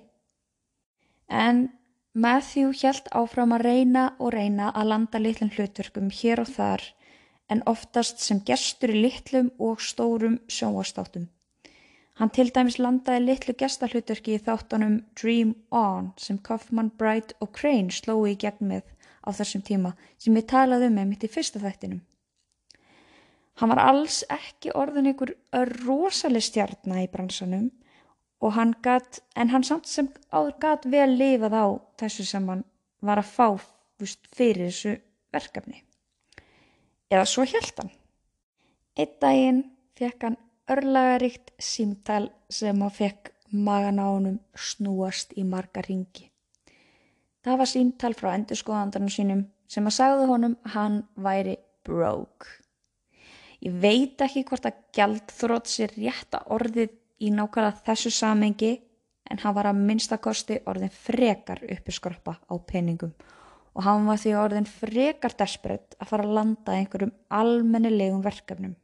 [1.27, 1.67] En
[2.15, 6.87] Matthew hjælt áfram að reyna og reyna að landa litlum hlutverkum hér og þar
[7.51, 11.27] en oftast sem gestur í litlum og stórum sjónvastáttum.
[12.17, 17.93] Hann til dæmis landaði litlu gestahlutverki í þáttunum Dream On sem Kaufman, Bright og Crane
[17.93, 18.87] slói í gegn með
[19.21, 22.01] á þessum tíma sem ég talaði um með mitt í fyrsta þættinum.
[23.61, 25.35] Hann var alls ekki orðin ykkur
[25.83, 27.69] rosalega stjarnar í bransanum
[28.45, 31.67] og hann gat, en hann samt sem áður gat vel lifað á
[32.01, 32.65] þessu sem hann
[33.05, 33.49] var að fá
[34.37, 34.97] fyrir þessu
[35.33, 35.83] verkefni.
[37.13, 37.93] Eða svo hjælt hann.
[38.97, 39.65] Eitt daginn
[39.97, 46.31] fekk hann örlagaríkt símtal sem hann fekk magan á honum snúast í marga ringi.
[47.47, 52.51] Það var símtal frá endurskoðandarnum sínum sem að sagði honum að hann væri broke.
[53.63, 58.73] Ég veit ekki hvort að gjaldþrótt sér rétta orðið í nákvæmlega þessu samengi
[59.31, 63.15] en hann var að minnstakosti orðin frekar uppeskroppa á peningum
[63.77, 68.75] og hann var því orðin frekar desperate að fara að landa einhverjum almennilegum verkefnum.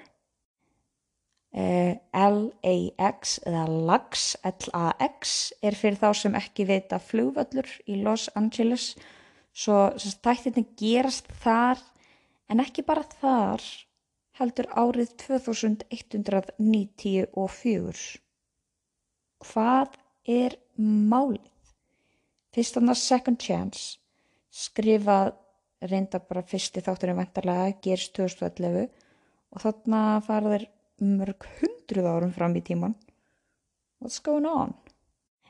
[1.58, 8.92] Uh, LAX eða LAX, L-A-X er fyrir þá sem ekki vita flugvöllur í Los Angeles
[9.56, 11.78] svo þættirni gerast þar
[12.48, 13.62] en ekki bara þar
[14.38, 18.20] heldur árið 2194
[19.48, 19.88] hvað
[20.28, 21.50] er málið?
[22.54, 23.98] Fyrst að second chance
[24.50, 25.34] skrifað
[25.86, 28.88] reynda bara fyrsti þátturinn vendarlega gerst 2011
[29.54, 30.64] og þarna fara þeir
[31.18, 32.96] mörg hundruð árum fram í tíman
[34.02, 34.74] what's going on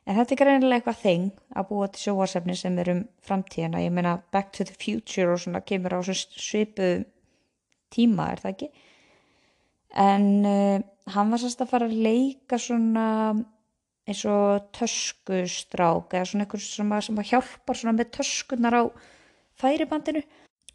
[0.08, 3.82] en þetta er greinilega eitthvað þeng að búa til sjóasefni sem er um framtíðina.
[3.84, 6.88] Ég meina back to the future og svona kemur á svipu
[7.92, 8.70] tíma er það ekki?
[9.98, 10.80] En uh,
[11.12, 13.06] hann var sérst að fara að leika svona
[14.08, 18.82] eins og töskustrák eða svona einhvers sem, sem að hjálpar svona með töskunar á
[19.60, 20.22] færibandinu.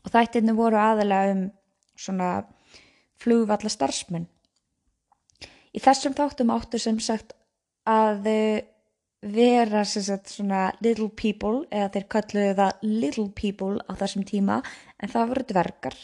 [0.03, 1.47] Og þættirni voru aðalega um
[1.97, 2.29] svona
[3.23, 4.27] flugvalla starfsmenn.
[5.73, 7.33] Í þessum þáttum áttu sem sagt
[7.89, 8.65] að eh,
[9.23, 14.61] vera sagt svona little people eða þeir kalluðu það little people á þessum tíma
[14.99, 15.97] en það voru dvergar.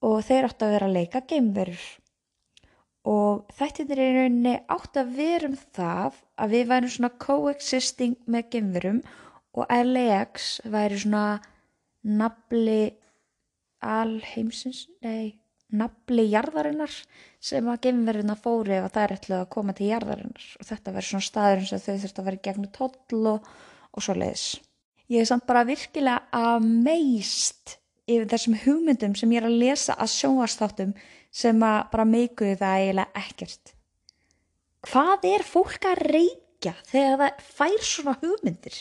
[0.00, 1.82] Og þeir áttu að vera að leika geimverur.
[3.10, 8.48] Og þættirnir í rauninni áttu að vera um það að við værum svona coexisting með
[8.54, 9.02] geimverum
[9.56, 11.40] og LAX væri svona
[12.04, 12.94] nafli
[13.80, 15.39] alheimsins, nei
[15.76, 16.94] nafli jarðarinnar
[17.40, 20.94] sem að geimverðina fóri ef að það er ætlaði að koma til jarðarinnar og þetta
[20.96, 23.50] verður svona staður eins og þau þurft að vera gegnum toll og,
[23.94, 24.46] og svo leiðis.
[25.10, 27.76] Ég er samt bara virkilega amazed
[28.10, 30.94] yfir þessum hugmyndum sem ég er að lesa að sjónvastáttum
[31.30, 33.74] sem að bara meikuðu það eiginlega ekkert.
[34.90, 38.80] Hvað er fólk að reykja þegar það fær svona hugmyndir?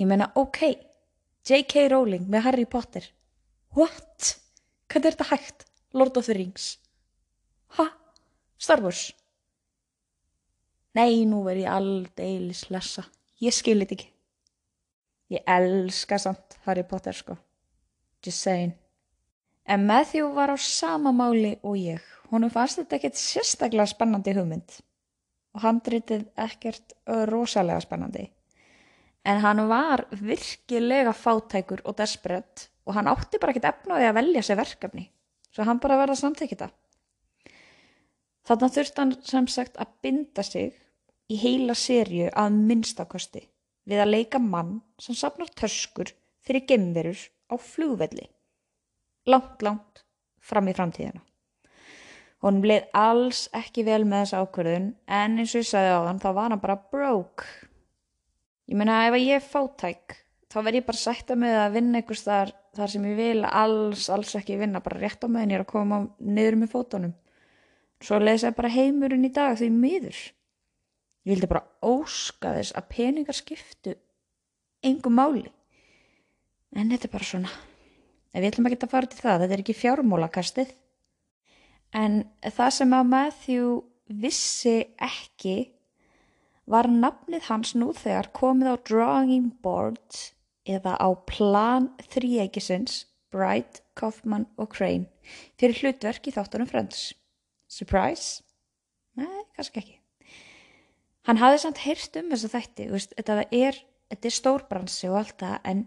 [0.00, 0.60] Ég meina, ok,
[1.46, 1.88] J.K.
[1.92, 3.04] Rowling með Harry Potter.
[3.76, 4.36] What?
[4.90, 5.69] Hvernig er þetta hægt?
[5.92, 6.78] Lord of the Rings.
[7.76, 7.86] Ha?
[8.58, 9.10] Star Wars?
[10.94, 13.04] Nei, nú verð ég aldeilis lesa.
[13.40, 14.08] Ég skil þetta ekki.
[15.30, 17.36] Ég elska samt Harry Potter sko.
[18.24, 18.74] Just saying.
[19.64, 22.02] En Matthew var á sama máli og ég.
[22.30, 24.80] Honum fannst þetta ekkert sérstaklega spennandi hugmynd.
[25.54, 26.94] Og handritið ekkert
[27.30, 28.26] rosalega spennandi.
[29.26, 34.42] En hann var virkilega fátækur og desperate og hann átti bara ekkert efnaði að velja
[34.46, 35.10] sér verkefni.
[35.50, 36.70] Svo hann bara verða að samþykja þetta.
[38.46, 40.74] Þannig þurfti hann sem sagt að binda sig
[41.30, 43.44] í heila sériu að minnstakosti
[43.90, 46.12] við að leika mann sem safnar töskur
[46.46, 48.28] fyrir gemverur á flugvelli.
[49.28, 50.04] Langt, langt
[50.40, 51.20] fram í framtíðina.
[52.40, 56.22] Honum leið alls ekki vel með þessa ákvörðun en eins og ég sagði á hann
[56.22, 57.44] þá var hann bara broke.
[58.70, 60.16] Ég meina ef ég er fátæk
[60.50, 64.08] þá verð ég bara sætta með að vinna einhvers þar, þar sem ég vil alls,
[64.12, 67.14] alls ekki vinna bara rétt á meðan ég er að koma niður með fótunum.
[68.00, 70.20] Svo lesa ég bara heimurinn í dag því miður.
[71.26, 73.96] Ég vildi bara óska þess að peningar skiptu
[74.86, 75.44] engum máli.
[76.72, 77.50] En þetta er bara svona.
[78.30, 80.72] En við ætlum ekki að fara til það, þetta er ekki fjármólakastið.
[81.98, 83.70] En það sem að Matthew
[84.22, 85.56] vissi ekki
[86.70, 90.20] var nafnið hans nú þegar komið á drawing board
[90.70, 95.06] eða á plan þrýegisins Bright, Kaufman og Crane
[95.60, 97.10] fyrir hlutverk í þáttunum Friends.
[97.70, 98.42] Surprise?
[99.18, 99.96] Nei, kannski ekki.
[101.28, 103.80] Hann hafði samt heyrst um þess að þætti, veist, þetta er,
[104.10, 105.82] er stór bransi og allt það en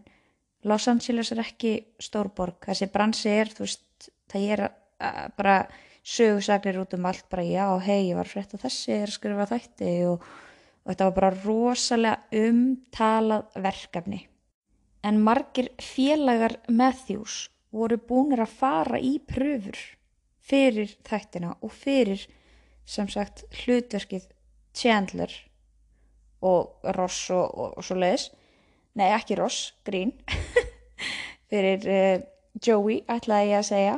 [0.63, 5.58] Los Angeles er ekki stór borg, þessi bransi er, þú veist, það er uh, bara
[6.04, 9.50] sögursaklir út um allt, bara já, hei, ég var frétt að þessi er að skrifa
[9.52, 10.30] þætti og,
[10.84, 14.22] og þetta var bara rosalega umtalað verkefni.
[15.04, 19.80] En margir félagar Matthews voru búinir að fara í pröfur
[20.44, 22.24] fyrir þættina og fyrir,
[22.86, 24.30] sem sagt, hlutverkið
[24.76, 25.34] Chandler
[26.44, 28.30] og Ross og, og, og svo leiðis
[29.00, 30.13] nei ekki Ross, Green.
[31.50, 32.24] Fyrir uh,
[32.63, 33.98] Joey ætlaði ég að segja.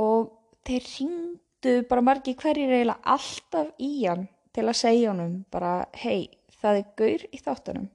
[0.00, 0.30] Og
[0.66, 6.30] þeir ringdu bara margi hverjir eiginlega alltaf í hann til að segja honum bara hei
[6.60, 7.88] það er gaur í þáttunum.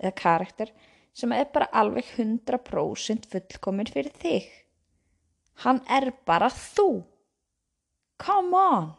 [0.00, 0.72] Eða karakter
[1.14, 4.48] sem er bara alveg 100% fullkomin fyrir þig.
[5.62, 7.04] Hann er bara þú.
[8.18, 8.90] Come on.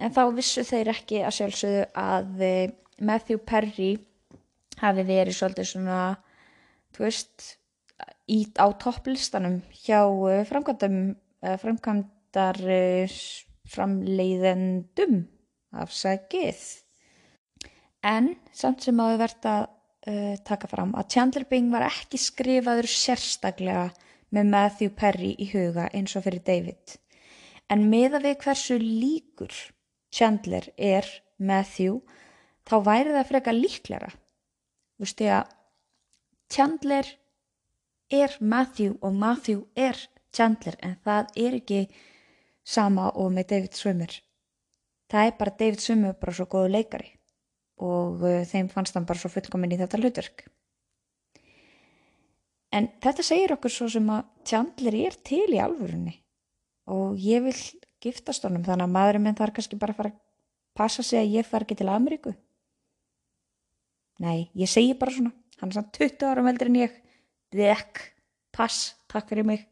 [0.00, 3.92] En þá vissu þeir ekki að sjálfsögðu að eh, Matthew Perry
[4.80, 6.00] hafi verið svolítið svona,
[6.96, 7.46] þú veist,
[8.32, 10.98] ít á topplistanum hjá eh, framkvæmdum,
[11.62, 12.60] framkvæmdar
[13.66, 15.24] framleiðendum
[15.76, 16.60] af sækið.
[18.06, 19.64] En samt sem við verðum að
[20.06, 23.90] uh, taka fram að Chandler Bing var ekki skrifaður sérstaklega
[24.34, 26.98] með Matthew Perry í huga eins og fyrir David.
[27.70, 29.54] En meða við hversu líkur
[30.14, 31.06] Chandler er
[31.38, 32.00] Matthew
[32.66, 35.54] þá væri það frekar líklæra þú veist ég að
[36.52, 37.10] Chandler
[38.20, 39.98] er Matthew og Matthew er
[40.34, 41.82] Chandler en það er ekki
[42.66, 44.16] sama og með David Swimmer
[45.12, 47.12] það er bara David Swimmer bara svo góðu leikari
[47.82, 50.46] og uh, þeim fannst hann bara svo fullkominn í þetta hlutverk.
[52.76, 56.16] En þetta segir okkur svo sem að Chandler er til í alvörunni
[56.92, 57.56] og ég vil
[58.02, 60.20] giftast honum þannig að maðurinn minn þarf kannski bara að fara að
[60.76, 62.34] passa sig að ég far ekki til Ameríku.
[64.22, 65.32] Nei, ég segi bara svona.
[65.60, 67.00] Hann er samt 20 ára meldur en ég.
[67.56, 68.02] Dekk,
[68.54, 69.64] pass, takk fyrir mig.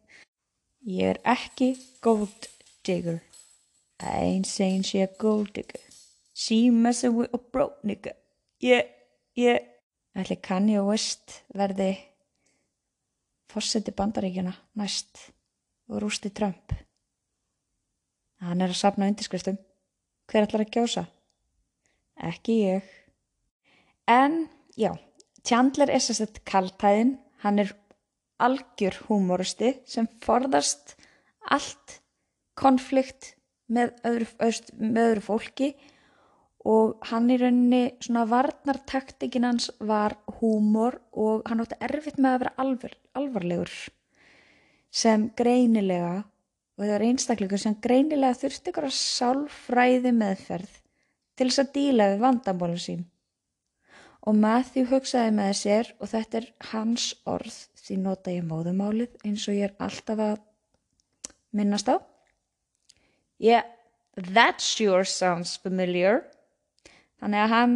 [0.84, 1.74] Ég er ekki
[4.04, 5.93] ain't saying she a gold digger.
[6.34, 8.12] She messing with a broke nigga.
[8.60, 8.82] Yeah,
[9.34, 9.60] yeah.
[10.14, 11.96] Ætli Kanye West verði
[13.50, 15.30] fórseti bandaríkjana næst
[15.90, 16.74] og rústi Trump.
[18.42, 19.58] Hann er að sapna undirskriftum.
[20.30, 21.04] Hver ætlar að gjósa?
[22.14, 22.92] Ekki ég.
[24.10, 24.44] En,
[24.78, 24.92] já,
[25.46, 27.16] Chandler er sérstætt kaltæðin.
[27.42, 27.74] Hann er
[28.42, 30.94] algjör húmórusti sem forðast
[31.50, 31.98] allt
[32.58, 33.34] konflikt
[33.66, 35.74] með öðru, öðru fólki
[36.64, 42.40] og hann í rauninni svona varnartaktikinn hans var húmor og hann átti erfitt með að
[42.44, 43.74] vera alvar, alvarlegur
[44.94, 46.22] sem greinilega
[46.74, 50.78] og það var einstakleikur sem greinilega þurfti ykkur að sálfræði meðferð
[51.34, 53.04] til þess að díla við vandamólu sín.
[54.24, 59.44] Og Matthew hugsaði með sér og þetta er hans orð því nota ég móðumálið eins
[59.50, 60.38] og ég er alltaf að
[61.54, 62.00] minnast á.
[63.38, 63.66] Yeah,
[64.16, 66.22] that sure sounds familiar
[67.22, 67.74] Þannig að hann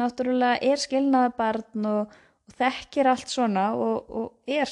[0.00, 2.12] náttúrulega er skilnaða barn og,
[2.46, 4.70] og þekkir allt svona og, og er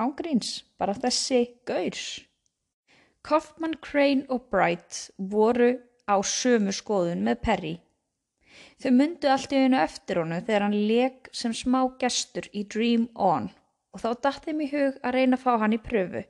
[0.00, 2.08] ángríns, bara þessi gaurs.
[3.26, 5.74] Kaufman, Crane og Bright voru
[6.08, 7.74] á sömu skoðun með Perry.
[8.80, 13.08] Þau myndu allt í einu eftir honu þegar hann leg sem smá gestur í Dream
[13.14, 13.50] On
[13.90, 16.22] og þá dætt þeim í hug að reyna að fá hann í pröfu.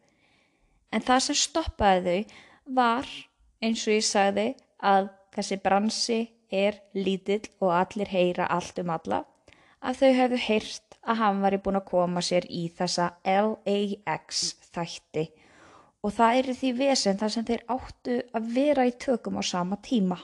[0.90, 2.38] En það sem stoppaði þau
[2.80, 3.08] var,
[3.62, 4.46] eins og ég sagði,
[4.80, 6.20] að þessi bransi
[6.50, 9.24] er lítill og allir heyra allt um alla
[9.80, 14.42] að þau hefðu heyrt að hann var í búin að koma sér í þessa LAX
[14.74, 15.30] þætti
[16.04, 19.76] og það eru því vesen þar sem þeir áttu að vera í tökum á sama
[19.84, 20.16] tíma.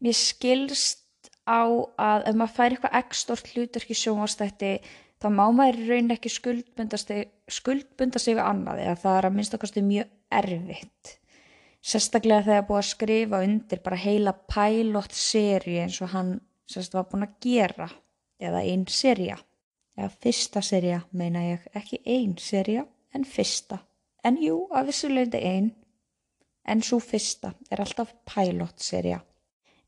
[0.00, 4.72] Mér skilst á að ef maður fær eitthvað ekstort hluturki sjónvastætti
[5.20, 6.98] þá má maður raun ekki skuldbunda
[8.20, 11.16] sig við annað eða það er að minnst okkar mjög erfitt.
[11.86, 16.32] Sérstaklega þegar búið að skrifa undir bara heila pilot seri eins og hann
[16.66, 17.86] sérst var búin að gera
[18.42, 19.36] eða einn seria.
[19.94, 22.82] Eða fyrsta seria meina ég, ekki einn seria
[23.14, 23.78] en fyrsta.
[24.26, 25.68] En jú, að vissulegndi einn,
[26.66, 29.20] en svo fyrsta er alltaf pilot seria.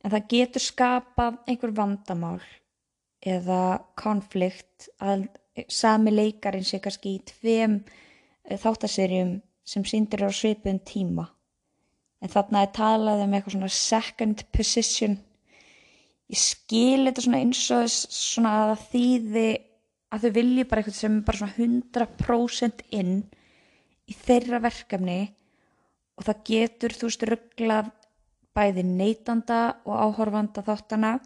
[0.04, 2.38] En það getur skapað einhver vandamál
[3.26, 5.26] eða konflikt að
[5.66, 11.26] sami leikarin sé kannski í tveim eh, þáttaserjum sem síndir á svipun tíma
[12.22, 15.16] en þarna er talað um eitthvað svona second position.
[16.28, 19.48] Ég skil þetta svona eins og svona að það þýði
[20.08, 23.14] að þau vilji bara eitthvað sem er bara svona 100% inn
[24.08, 25.20] í þeirra verkefni
[26.18, 27.90] og það getur þú veist rugglað
[28.56, 31.18] bæði neytanda og áhorfanda þáttana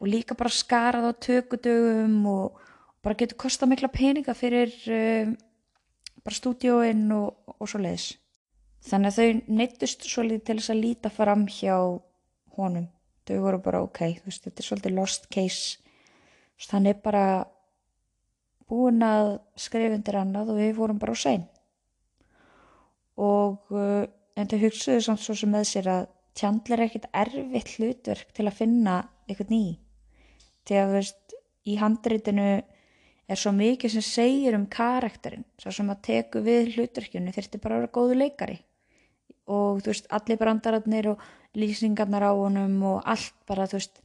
[0.00, 2.60] og líka bara skarað á tökudögum og
[3.04, 5.34] bara getur kosta mikla peninga fyrir um,
[6.24, 8.12] bara stúdíóinn og, og svo leiðis
[8.84, 11.76] Þannig að þau neittust svolítið til þess að líta fram hjá
[12.58, 12.90] honum.
[13.24, 15.78] Þau voru bara ok, veist, þetta er svolítið lost case.
[16.60, 17.24] Þannig er bara
[18.68, 21.46] búin að skrifa undir annað og við vorum bara á sæn.
[23.16, 24.04] Og uh,
[24.36, 26.04] en þau hugsuðu samt svo sem með sér að
[26.36, 29.64] tjandlar er ekkit erfitt hlutverk til að finna eitthvað ný.
[30.68, 32.46] Þegar þú veist, í handreitinu
[33.24, 35.48] er svo mikið sem segir um karakterinn.
[35.56, 38.60] Svo sem að teku við hlutverkjunu þurfti bara að vera góðu leikari
[39.50, 44.00] og þú veist, allir brandararnir og lýsingarnar á honum og allt bara, þú veist,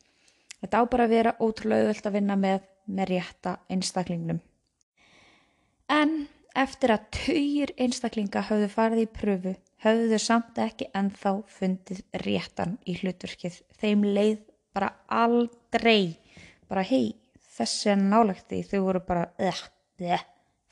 [0.59, 4.41] þetta á bara að vera ótrúlega auðvöld að vinna með með rétta einstaklingnum.
[5.89, 6.27] En
[6.57, 12.77] eftir að töyir einstaklinga hafðu farið í pröfu, hafðu þau samt ekki ennþá fundið réttan
[12.85, 13.61] í hlutverkið.
[13.79, 14.43] Þeim leið
[14.75, 16.17] bara aldrei,
[16.69, 17.15] bara hei,
[17.57, 19.71] þessi er nálagt því, þau voru bara, eða,
[20.01, 20.21] eða,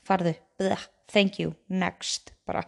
[0.06, 0.78] farðu, eða,
[1.10, 2.64] thank you, next, bara.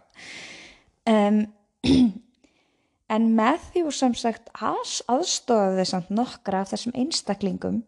[1.07, 1.45] Um,
[3.15, 7.81] en með því og sem sagt aðstofaði samt nokkra af þessum einstaklingum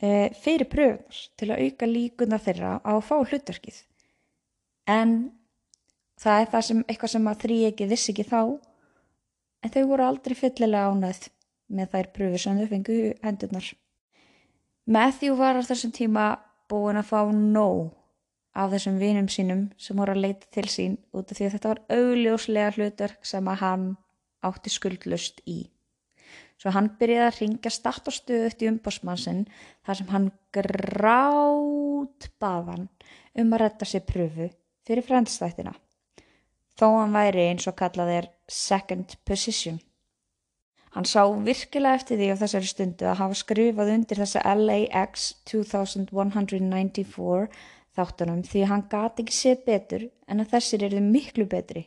[0.00, 3.82] e, fyrir pröfunar til að auka líkuna þeirra á að fá hlutverkið.
[4.88, 5.18] En
[6.18, 8.40] það er það sem eitthvað sem að þrý ekki vissi ekki þá
[9.62, 11.28] en þau voru aldrei fyllilega ánað
[11.68, 13.70] með þær pröfur sem þau fengu hendurnar.
[14.88, 16.28] Matthew var á þessum tíma
[16.70, 17.97] búin að fá nóg
[18.58, 21.72] af þessum vinum sínum sem voru að leita til sín út af því að þetta
[21.72, 23.88] var augljóslega hlutverk sem að hann
[24.48, 25.58] átti skuldlust í.
[26.58, 29.44] Svo hann byrjaði að ringja statt og stöðut í umbásmannsinn
[29.86, 32.88] þar sem hann grátt baðan
[33.38, 34.48] um að retta sér pröfu
[34.88, 35.74] fyrir frendstættina.
[36.78, 39.78] Þó hann væri eins og kallað er second position.
[40.94, 47.50] Hann sá virkilega eftir því á þessari stundu að hafa skrifað undir þessa LAX 2194
[47.98, 51.84] þáttunum því hann gati ekki séð betur en að þessir eru miklu betri.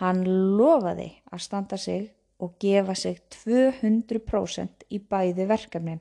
[0.00, 0.24] Hann
[0.58, 2.10] lofaði að standa sig
[2.40, 6.00] og gefa sig 200% í bæði verkefnin.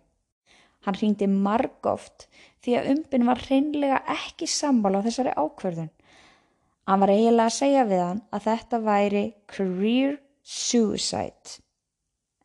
[0.88, 2.30] Hann ringdi margóft
[2.64, 5.90] því að umbyn var hreinlega ekki sammála á þessari ákverðun.
[6.88, 11.60] Hann var eiginlega að segja við hann að þetta væri career suicide.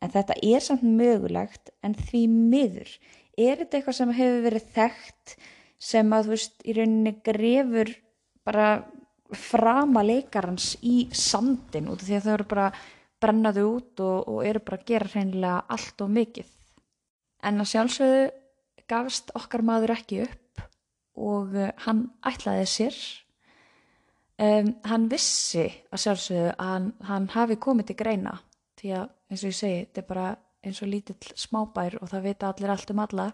[0.03, 2.91] En þetta er samt mögulegt en því miður
[3.39, 5.37] er þetta eitthvað sem hefur verið þekkt
[5.85, 7.91] sem að þú veist í rauninni grefur
[8.45, 8.69] bara
[9.35, 12.67] frama leikarans í sandin út af því að þau eru bara
[13.21, 16.49] brennaðu út og, og eru bara að gera hreinlega allt og mikið.
[17.45, 18.25] En að sjálfsögðu
[18.89, 20.65] gafst okkar maður ekki upp
[21.15, 22.97] og uh, hann ætlaði sér.
[24.35, 28.33] Um, hann vissi að sjálfsögðu að hann, hann hafi komið til greina
[28.75, 30.25] því að eins og ég segi þetta er bara
[30.65, 33.29] eins og lítill smábær og það vita allir allt um alla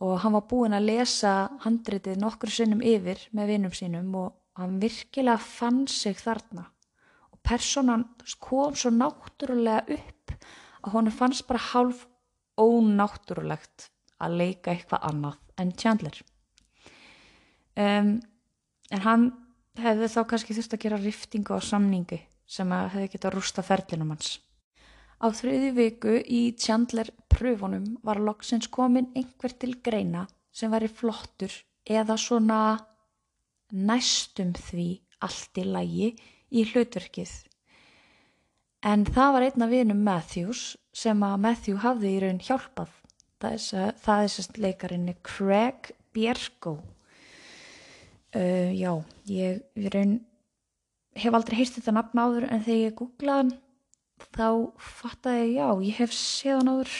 [0.00, 1.32] og hann var búin að lesa
[1.64, 6.66] handritið nokkur sinnum yfir með vinnum sínum og hann virkilega fann sig þarna.
[7.44, 8.04] Personan
[8.40, 10.34] kom svo náttúrulega upp
[10.84, 12.06] að honum fannst bara hálf
[12.60, 13.88] ónáttúrulegt
[14.20, 16.20] að leika eitthvað annað en Chandler.
[17.76, 18.18] Um,
[18.92, 19.30] en hann
[19.80, 22.20] hefði þá kannski þurft að gera riftingu á samningu
[22.50, 24.36] sem að hefði getað rústa ferlinum hans
[25.20, 31.52] á þriði viku í Chandler pröfunum var loksins komin einhver til greina sem væri flottur
[31.84, 32.60] eða svona
[33.70, 34.88] næstum því
[35.24, 36.08] allt í lægi
[36.50, 37.32] í hlutverkið.
[38.80, 40.62] En það var einna vinum Matthews
[40.96, 42.94] sem að Matthew hafði í raun hjálpað.
[43.40, 43.52] Það
[44.24, 46.78] er, sérst leikarinni Craig Bjergo.
[48.30, 48.92] Uh, já,
[49.28, 49.60] ég
[49.92, 50.20] raun
[51.18, 53.50] hef aldrei heyrst þetta nafn áður en þegar ég googlaðan
[54.36, 54.48] þá
[54.78, 56.94] fattaði ég já, ég hef séðan áður.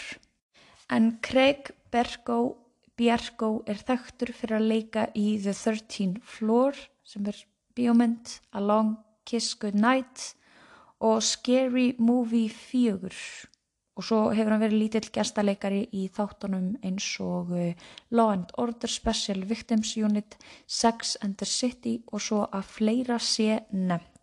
[0.91, 7.39] En Craig Bjergo er þekktur fyrir að leika í The 13 Floor sem er
[7.77, 10.35] bíómynd Along Kiss Goodnight
[11.01, 13.14] og Scary Movie 4
[14.01, 17.73] og svo hefur hann verið lítill gestaleikari í þáttunum eins og uh,
[18.16, 23.61] Law and Order Special Victims Unit, Sex and the City og svo að fleira sé
[23.73, 24.20] nefnt.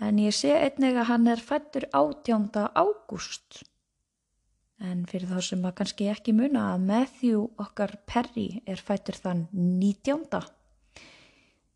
[0.00, 2.48] En ég sé einnig að hann er fættur 18.
[2.72, 3.62] ágúst.
[4.82, 9.46] En fyrir þá sem að kannski ekki muna að Matthew okkar Perry er fættur þann
[9.52, 10.42] 19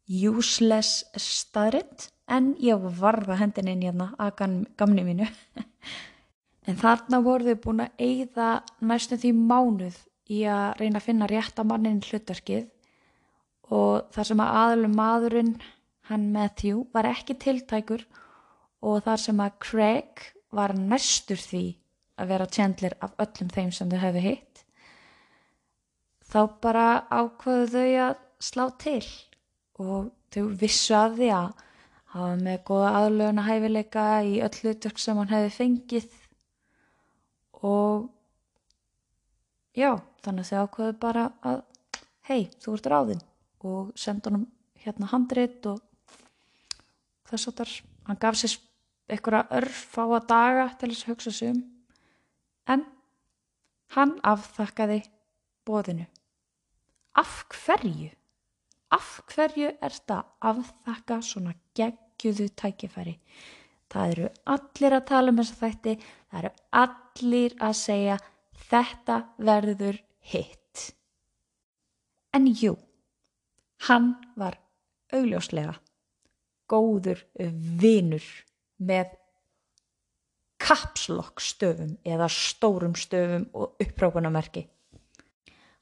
[0.07, 5.27] useless staðrind en ég varða hendin inn hérna að gamni mínu
[6.67, 8.51] en þarna voru þau búin að eigða
[8.81, 9.99] næstum því mánuð
[10.31, 12.67] í að reyna að finna rétt að mannin hlutverkið
[13.75, 15.55] og þar sem að aðlum maðurinn
[16.09, 18.05] hann Matthew var ekki tiltækur
[18.87, 21.65] og þar sem að Craig var næstur því
[22.17, 24.65] að vera tjendlir af öllum þeim sem þau hefðu hitt
[26.27, 28.17] þá bara ákvaðu þau að
[28.49, 29.05] slá til
[29.83, 31.49] og þau vissu að því að
[32.17, 36.19] hafa með goða aðlöguna hæfileika í öll hlutverk sem hann hefði fengið
[37.67, 38.07] og
[39.77, 39.91] já,
[40.25, 41.63] þannig að þau ákveðu bara að
[42.29, 43.25] hei, þú ert ráðinn
[43.67, 44.47] og senda honum
[44.83, 45.83] hérna handrit og
[47.31, 47.72] þess að þar
[48.09, 48.59] hann gaf sér
[49.11, 51.64] einhverja örf á að daga til þess að hugsa sig um
[52.74, 52.85] en
[53.97, 55.03] hann afþakkaði
[55.66, 56.07] bóðinu
[57.16, 58.11] af hverju?
[58.95, 60.18] af hverju er þetta
[60.51, 63.16] afþakka svona geggjuðu tækifæri?
[63.91, 65.95] Það eru allir að tala um þessa þætti,
[66.31, 66.53] það eru
[66.83, 68.16] allir að segja
[68.70, 69.18] þetta
[69.49, 70.01] verður
[70.33, 70.85] hitt.
[72.35, 72.74] En jú,
[73.89, 74.59] hann var
[75.14, 75.77] augljóslega
[76.71, 77.23] góður
[77.81, 78.25] vinur
[78.79, 79.14] með
[80.62, 84.67] kapslokk stöfum eða stórum stöfum og upprápunamerki.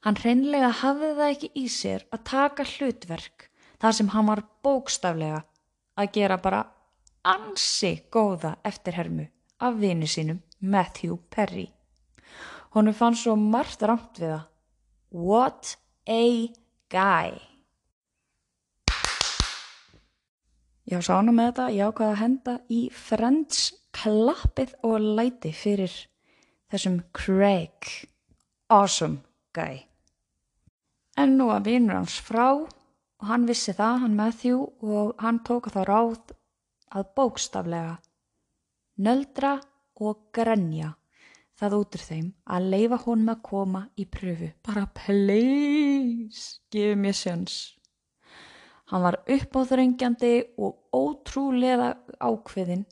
[0.05, 3.47] Hann hreinlega hafði það ekki í sér að taka hlutverk
[3.81, 5.41] þar sem hann var bókstaflega
[5.97, 6.61] að gera bara
[7.25, 9.25] ansi góða eftirhermu
[9.65, 11.65] af vini sínum Matthew Perry.
[12.75, 14.47] Honu fann svo margt ramt við það.
[15.15, 15.75] What
[16.05, 16.23] a
[16.91, 17.54] guy!
[20.85, 23.61] Ég á sána með þetta, ég ákvaði að henda í Friends
[23.95, 25.93] klappið og læti fyrir
[26.69, 27.89] þessum Craig
[28.69, 29.23] Awesome
[29.57, 29.85] Guy.
[31.17, 35.71] En nú að vinur hans frá og hann vissi það, hann Matthew, og hann tók
[35.73, 36.35] þá ráð
[36.93, 37.95] að bókstaflega
[39.01, 39.55] nöldra
[40.05, 40.93] og grenja
[41.59, 44.51] það út úr þeim að leifa honum að koma í pröfu.
[44.67, 47.74] Bara please, give me a chance.
[48.91, 52.85] Hann var uppáþrengjandi og ótrúlega ákveðin.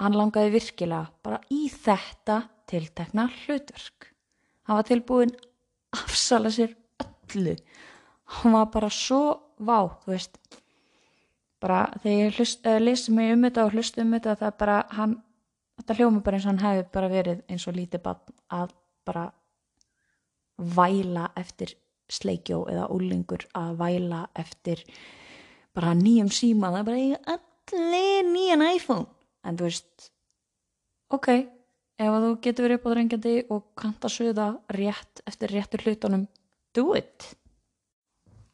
[0.00, 4.10] Hann langaði virkilega bara í þetta tiltekna hlutverk.
[4.66, 5.34] Hann var tilbúin
[5.94, 7.56] afsala sér öllu
[8.24, 9.22] hann var bara svo
[9.58, 10.38] vá þú veist
[11.60, 14.78] bara þegar ég uh, lesi mig um þetta og hlustu um þetta það er bara
[14.96, 15.16] hann
[15.80, 18.74] þetta hljóma bara eins og hann hefði bara verið eins og lítið bann að
[19.08, 19.26] bara
[20.78, 21.74] væla eftir
[22.12, 24.82] sleikjó eða úlingur að væla eftir
[25.76, 26.72] bara nýjum síma.
[26.74, 29.06] Það er bara allir nýjan iPhone.
[29.46, 30.10] En þú veist
[31.10, 31.28] ok,
[32.00, 36.26] ef þú getur verið upp á drengjandi og kanta sögða rétt eftir réttur hlutunum
[36.74, 37.34] do it.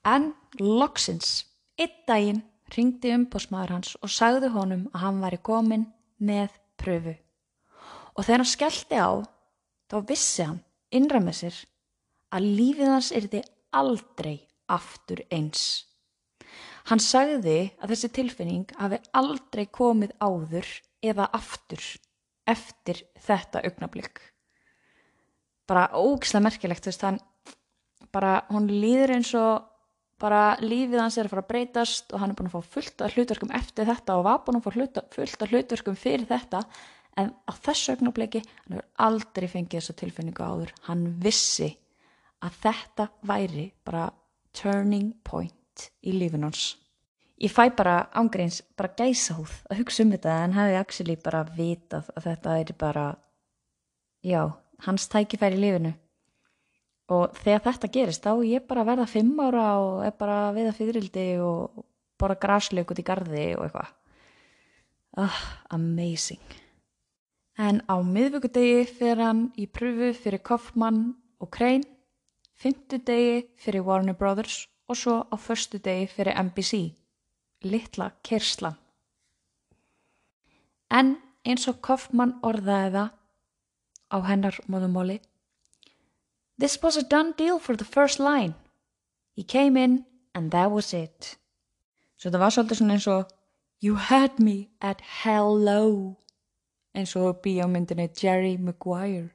[0.06, 1.44] En loksins
[1.78, 2.44] einn daginn
[2.74, 5.86] ringdi umbósmaður hans og sagði honum að hann væri komin
[6.18, 7.14] með pröfu.
[8.16, 9.10] Og þegar hann skellti á
[9.90, 10.62] þá vissi hann
[10.94, 11.58] innra með sér
[12.34, 13.42] að lífið hans yrði
[13.76, 14.38] aldrei
[14.72, 15.86] aftur eins
[16.86, 20.68] Hann sagði að þessi tilfinning hafi aldrei komið áður
[21.02, 21.82] eða aftur
[22.46, 24.20] eftir þetta augnablík.
[25.66, 27.18] Bara ógislega merkilegt, þú veist, hann
[28.14, 29.64] bara, hún líður eins og
[30.22, 33.02] bara lífið hans er að fara að breytast og hann er búin að fá fullt
[33.02, 34.76] af hlutverkum eftir þetta og var búin að fá
[35.16, 36.62] fullt af hlutverkum fyrir þetta
[37.18, 40.72] en á þessu augnablíki hann hefur aldrei fengið þessu tilfinningu áður.
[40.86, 41.72] Hann vissi
[42.44, 44.08] að þetta væri bara
[44.56, 46.74] turning point í lífin hans.
[47.36, 51.42] Ég fæ bara ángreins, bara gæsa húð að hugsa um þetta en hefði actually bara
[51.56, 53.06] vitað að þetta er bara,
[54.24, 54.40] já,
[54.86, 55.92] hans tækifæri í lífinu.
[57.12, 61.26] Og þegar þetta gerist þá ég bara verða fimm ára og er bara viða fyririldi
[61.44, 61.84] og
[62.18, 63.92] bara græsleik út í gardi og eitthvað.
[65.16, 65.36] Ah,
[65.70, 66.40] amazing.
[67.56, 71.52] En á miðvöggudegi fyrir hann í pröfu fyrir Kaufmann og
[72.56, 76.94] Crane, fymtudegi fyrir Warner Brothers og svo á förstu degi fyrir NBC,
[77.62, 78.74] litla kerslan.
[80.90, 83.10] En eins og Kaufmann orðaði það
[84.10, 85.20] á hennar móðumóli,
[86.58, 88.54] This was a done deal for the first line.
[89.36, 91.38] He came in and that was it.
[92.16, 93.28] Svo það var svolítið svona eins og
[93.82, 96.16] You had me at hello
[96.94, 99.30] eins og bíómyndinni Jerry Maguire.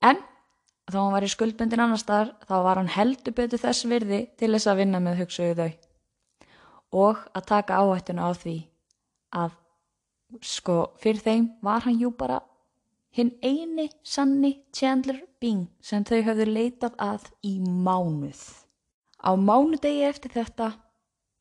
[0.00, 0.16] En
[0.92, 4.52] þá hann var í skuldbundin annar staðar þá var hann heldur betur þess virði til
[4.54, 5.70] þess að vinna með hugsuðu þau
[7.08, 8.56] og að taka áhættuna á því
[9.36, 9.56] að
[10.44, 12.40] sko fyrir þeim var hann jú bara
[13.18, 18.40] hinn eini sanni Chandler Bing sem þau höfðu leitað að í mánuð.
[19.18, 20.72] Á mánudegi eftir þetta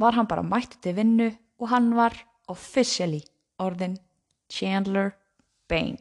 [0.01, 1.29] var hann bara mættið til vinnu
[1.61, 2.15] og hann var
[2.49, 3.21] officially
[3.61, 3.97] orðin
[4.49, 5.13] Chandler
[5.69, 5.97] Bing.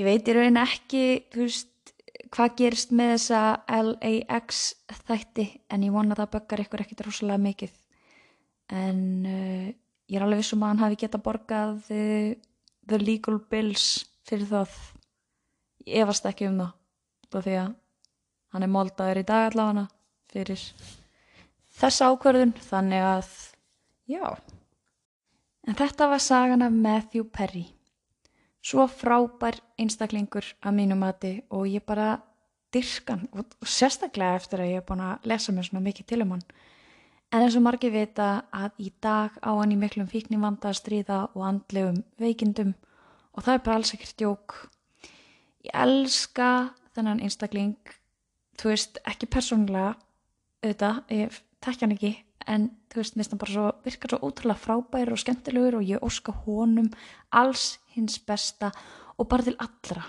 [0.00, 1.69] Ég veit í raun ekki, þú veist,
[2.34, 3.40] hvað gerist með þessa
[3.86, 4.60] LAX
[5.06, 7.74] þætti en ég vona að það böggar ykkur ekkert rosalega mikið.
[8.70, 9.66] En uh,
[10.10, 12.32] ég er alveg vissum að hann hafi geta borgað uh,
[12.86, 14.76] the legal bills fyrir það.
[15.86, 16.72] Ég efast ekki um það,
[17.30, 17.74] þá því að
[18.54, 19.86] hann er moldaður í dag allavega
[20.30, 20.64] fyrir
[21.80, 23.28] þessa ákverðun, þannig að,
[24.10, 24.24] já.
[25.68, 27.66] En þetta var sagan af Matthew Perry.
[28.60, 32.18] Svo frábær einstaklingur að mínu mati og ég bara
[32.74, 36.20] dyrkan og, og sérstaklega eftir að ég hef búin að lesa mér svona mikið til
[36.24, 36.44] um hann.
[37.30, 41.20] En eins og margir vita að í dag á hann í miklum fíknivanda að stríða
[41.32, 42.74] og andlegum veikindum
[43.32, 44.56] og það er bara alls ekkert djók.
[45.64, 46.50] Ég elska
[46.96, 47.76] þennan einstakling,
[48.58, 49.94] þú veist, ekki persónulega
[50.60, 52.12] auðvitað, ég tekja hann ekki
[52.46, 56.32] en þú veist, mér finnst svo, virkar svo ótrúlega frábær og skemmtilegur og ég óska
[56.46, 56.88] honum
[57.30, 58.72] alls hins besta
[59.18, 60.08] og bara til allra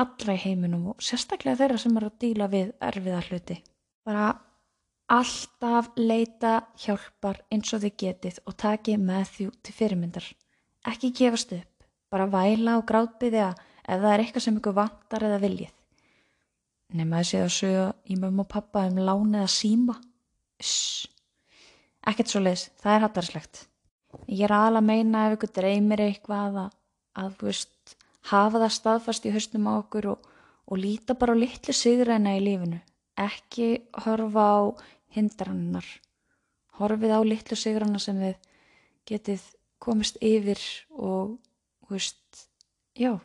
[0.00, 3.58] allra í heiminum og sérstaklega þeirra sem eru að díla við erfiða hluti.
[4.04, 4.32] Bara
[5.14, 10.26] alltaf leita hjálpar eins og þið getið og taki með þjú til fyrirmyndar.
[10.90, 15.40] Ekki gefast upp, bara væla og gráðbyðja ef það er eitthvað sem ykkur vantar eða
[15.44, 15.72] viljið.
[16.94, 19.96] Nema þessi að sögja í mömmu og pappa um láni eða síma.
[20.60, 21.13] Shhh
[22.08, 23.64] ekkert svo leiðis, það er hattarslegt
[24.28, 26.76] ég er alveg að meina ef ykkur dreymir eitthvað að,
[27.20, 27.96] að veist,
[28.30, 30.28] hafa það staðfast í höstum á okkur og,
[30.70, 32.80] og líta bara á litlu sigræna í lífinu.
[33.20, 33.68] Ekki
[34.04, 34.62] horfa á
[35.14, 35.86] hindrannar
[36.80, 38.48] horfið á litlu sigræna sem þið
[39.06, 39.44] getið
[39.82, 41.36] komist yfir og
[41.90, 42.48] veist,
[42.96, 43.18] já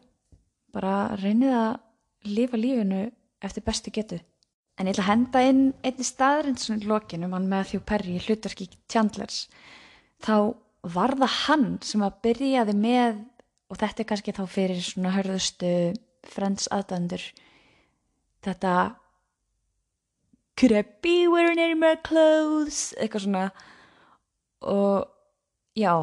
[0.74, 3.08] bara reynið að lifa lífinu
[3.42, 4.20] eftir bestu getu
[4.80, 8.14] En ég ætla að henda inn einni staðrind svona í lokinu mann með Þjó Perri
[8.16, 9.42] í hlutverki Chandlers.
[10.24, 10.56] Þá
[10.96, 13.20] var það hann sem að byrjaði með,
[13.68, 15.74] og þetta er kannski þá fyrir svona hörðustu
[16.32, 17.28] frends aðdandur,
[18.48, 18.74] þetta
[20.60, 22.94] Could I be wearing any more clothes?
[23.00, 23.46] Eitthvað svona
[24.60, 25.08] og
[25.80, 25.94] já,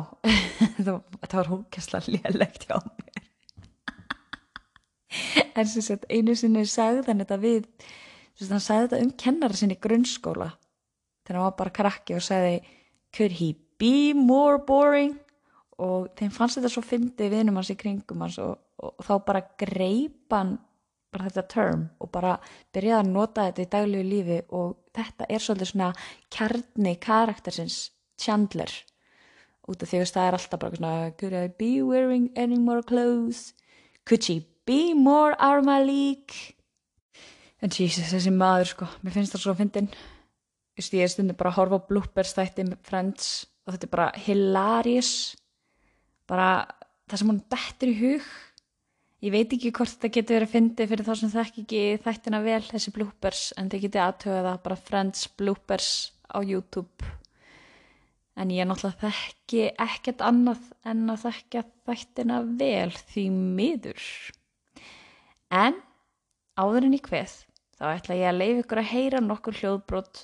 [0.84, 3.28] það var hókesslega lélegt hjá mér.
[5.56, 8.04] en sem sagt einu sinni þetta við Þess að
[8.40, 10.50] hann sagði þetta um kennara sinni í grunnskóla.
[11.26, 12.58] Þegar hann var bara krakki og sagði
[13.16, 15.16] Could he be more boring?
[15.82, 19.14] og þeim fannst þetta svo fyndið vinum hans í kringum hans og, og, og þá
[19.26, 20.56] bara greipan
[21.12, 22.36] bara þetta term og bara
[22.74, 25.90] byrjaði að nota þetta í daglegu lífi og þetta er svolítið svona
[26.32, 27.78] kjarni karaktersins
[28.16, 28.72] Chandler.
[29.68, 32.82] Út af því að það er alltaf bara svona could I be wearing any more
[32.82, 33.52] clothes?
[34.08, 36.55] Could she be more are my league
[37.64, 39.90] en Jesus þessi maður sko mér finnst það svo að fyndin
[40.76, 43.28] ég er stundin bara að horfa á bloopers þætti með Friends
[43.66, 45.12] og þetta er bara hilarious.
[46.28, 46.50] Bara
[47.08, 48.26] það sem hún bettur í hug.
[49.24, 52.40] Ég veit ekki hvort þetta getur verið að fyndi fyrir þá sem þekk ekki þættina
[52.44, 55.90] vel þessi bloopers en þið getið aðtöða það bara Friends bloopers
[56.28, 57.14] á YouTube.
[58.36, 64.08] En ég er náttúrulega þekki ekkert annað en að þekka þættina vel því miður.
[65.48, 65.80] En
[66.56, 67.34] áður en í hveð
[67.76, 70.22] þá ætla ég að leiða ykkur að heyra nokkur hljóðbrot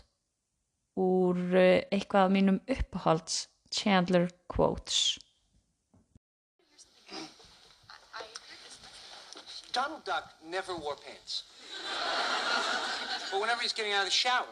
[1.02, 5.18] úr eh, eitthvað af mínum uppáhalds Chandler quotes
[9.72, 11.44] Donald Duck never wore pants.
[13.30, 14.44] But whenever he's getting out of the shower,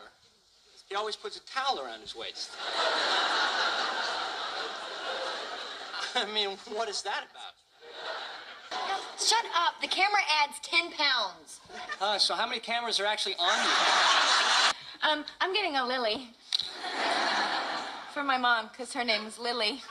[0.88, 2.48] he always puts a towel around his waist.
[6.14, 7.49] I mean, what is that about?
[9.30, 9.80] Shut up.
[9.80, 11.60] The camera adds 10 pounds.
[12.00, 15.08] Uh, so how many cameras are actually on you?
[15.08, 16.30] Um, I'm getting a Lily.
[18.12, 19.82] For my mom, because her name is Lily.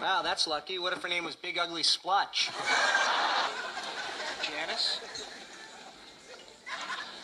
[0.00, 0.78] Wow, that's lucky.
[0.78, 2.50] What if her name was Big Ugly Splotch?
[4.44, 5.00] Janice?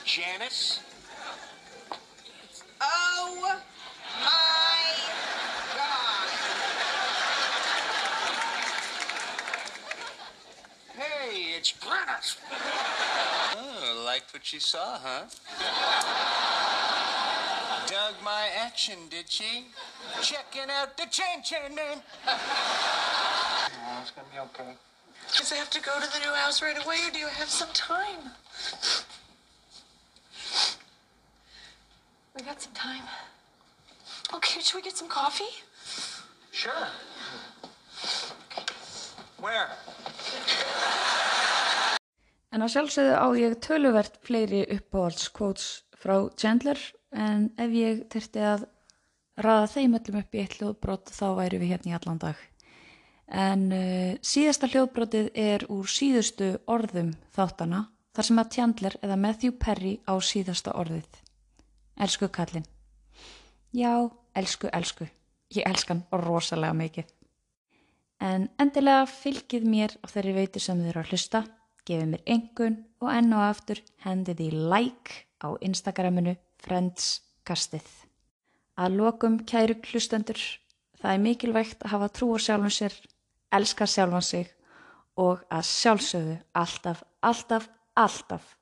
[0.05, 0.81] Janice?
[2.81, 3.59] Oh my
[5.77, 6.29] God.
[10.95, 12.39] Hey, it's Glennis.
[13.57, 15.27] Oh, liked what she saw, huh?
[17.87, 19.67] Dug my action, did she?
[20.23, 22.03] Checking out the chain chain man.
[24.01, 24.73] It's gonna be okay.
[25.37, 27.49] Does I have to go to the new house right away or do you have
[27.49, 28.33] some time?
[32.37, 33.05] We got some time.
[34.35, 35.63] Okay, should we get some coffee?
[36.51, 36.89] Sure.
[39.39, 39.69] Where?
[42.53, 46.81] En að sjálfsögðu á ég töluvert fleiri uppáhaldskvóts frá Chandler
[47.17, 48.67] en ef ég þurfti að
[49.41, 52.43] raða þeim öllum upp í eitt hljóðbrot þá væri við hérna í allan dag.
[53.33, 59.57] En uh, síðasta hljóðbrotið er úr síðustu orðum þáttana þar sem að Chandler eða Matthew
[59.57, 61.09] Perry á síðasta orðið.
[61.97, 62.69] Elsku kallinn.
[63.73, 65.09] Já, elsku, elsku.
[65.57, 67.09] Ég elskan rosalega mikið.
[68.23, 71.41] En endilega fylgið mér á þeirri veitu sem þið eru að hlusta,
[71.89, 77.87] gefið mér engun og enn og aftur hendið í like á Instagraminu Friendskastið.
[78.79, 80.39] Að lokum kæru hlustendur,
[81.01, 82.95] það er mikilvægt að hafa trú á sjálfum sér,
[83.53, 84.53] elska sjálfan sig
[85.21, 87.69] og að sjálfsögðu alltaf, alltaf,
[87.99, 88.55] alltaf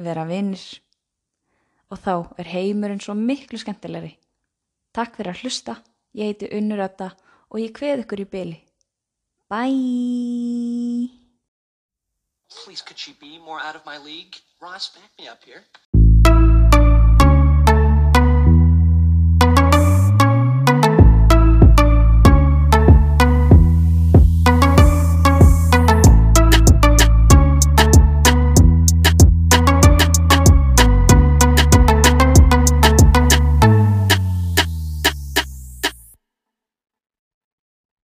[0.00, 0.62] vera vinnir.
[1.92, 4.14] Og þá er heimurinn svo miklu skemmtilegri.
[4.94, 5.76] Takk fyrir að hlusta,
[6.16, 7.10] ég heiti Unnur Ötta
[7.50, 8.56] og ég kveð ykkur í byli.
[9.50, 11.23] Bye!
[12.62, 14.36] Please, could she be more out of my league?
[14.60, 15.64] Ross, back me up here.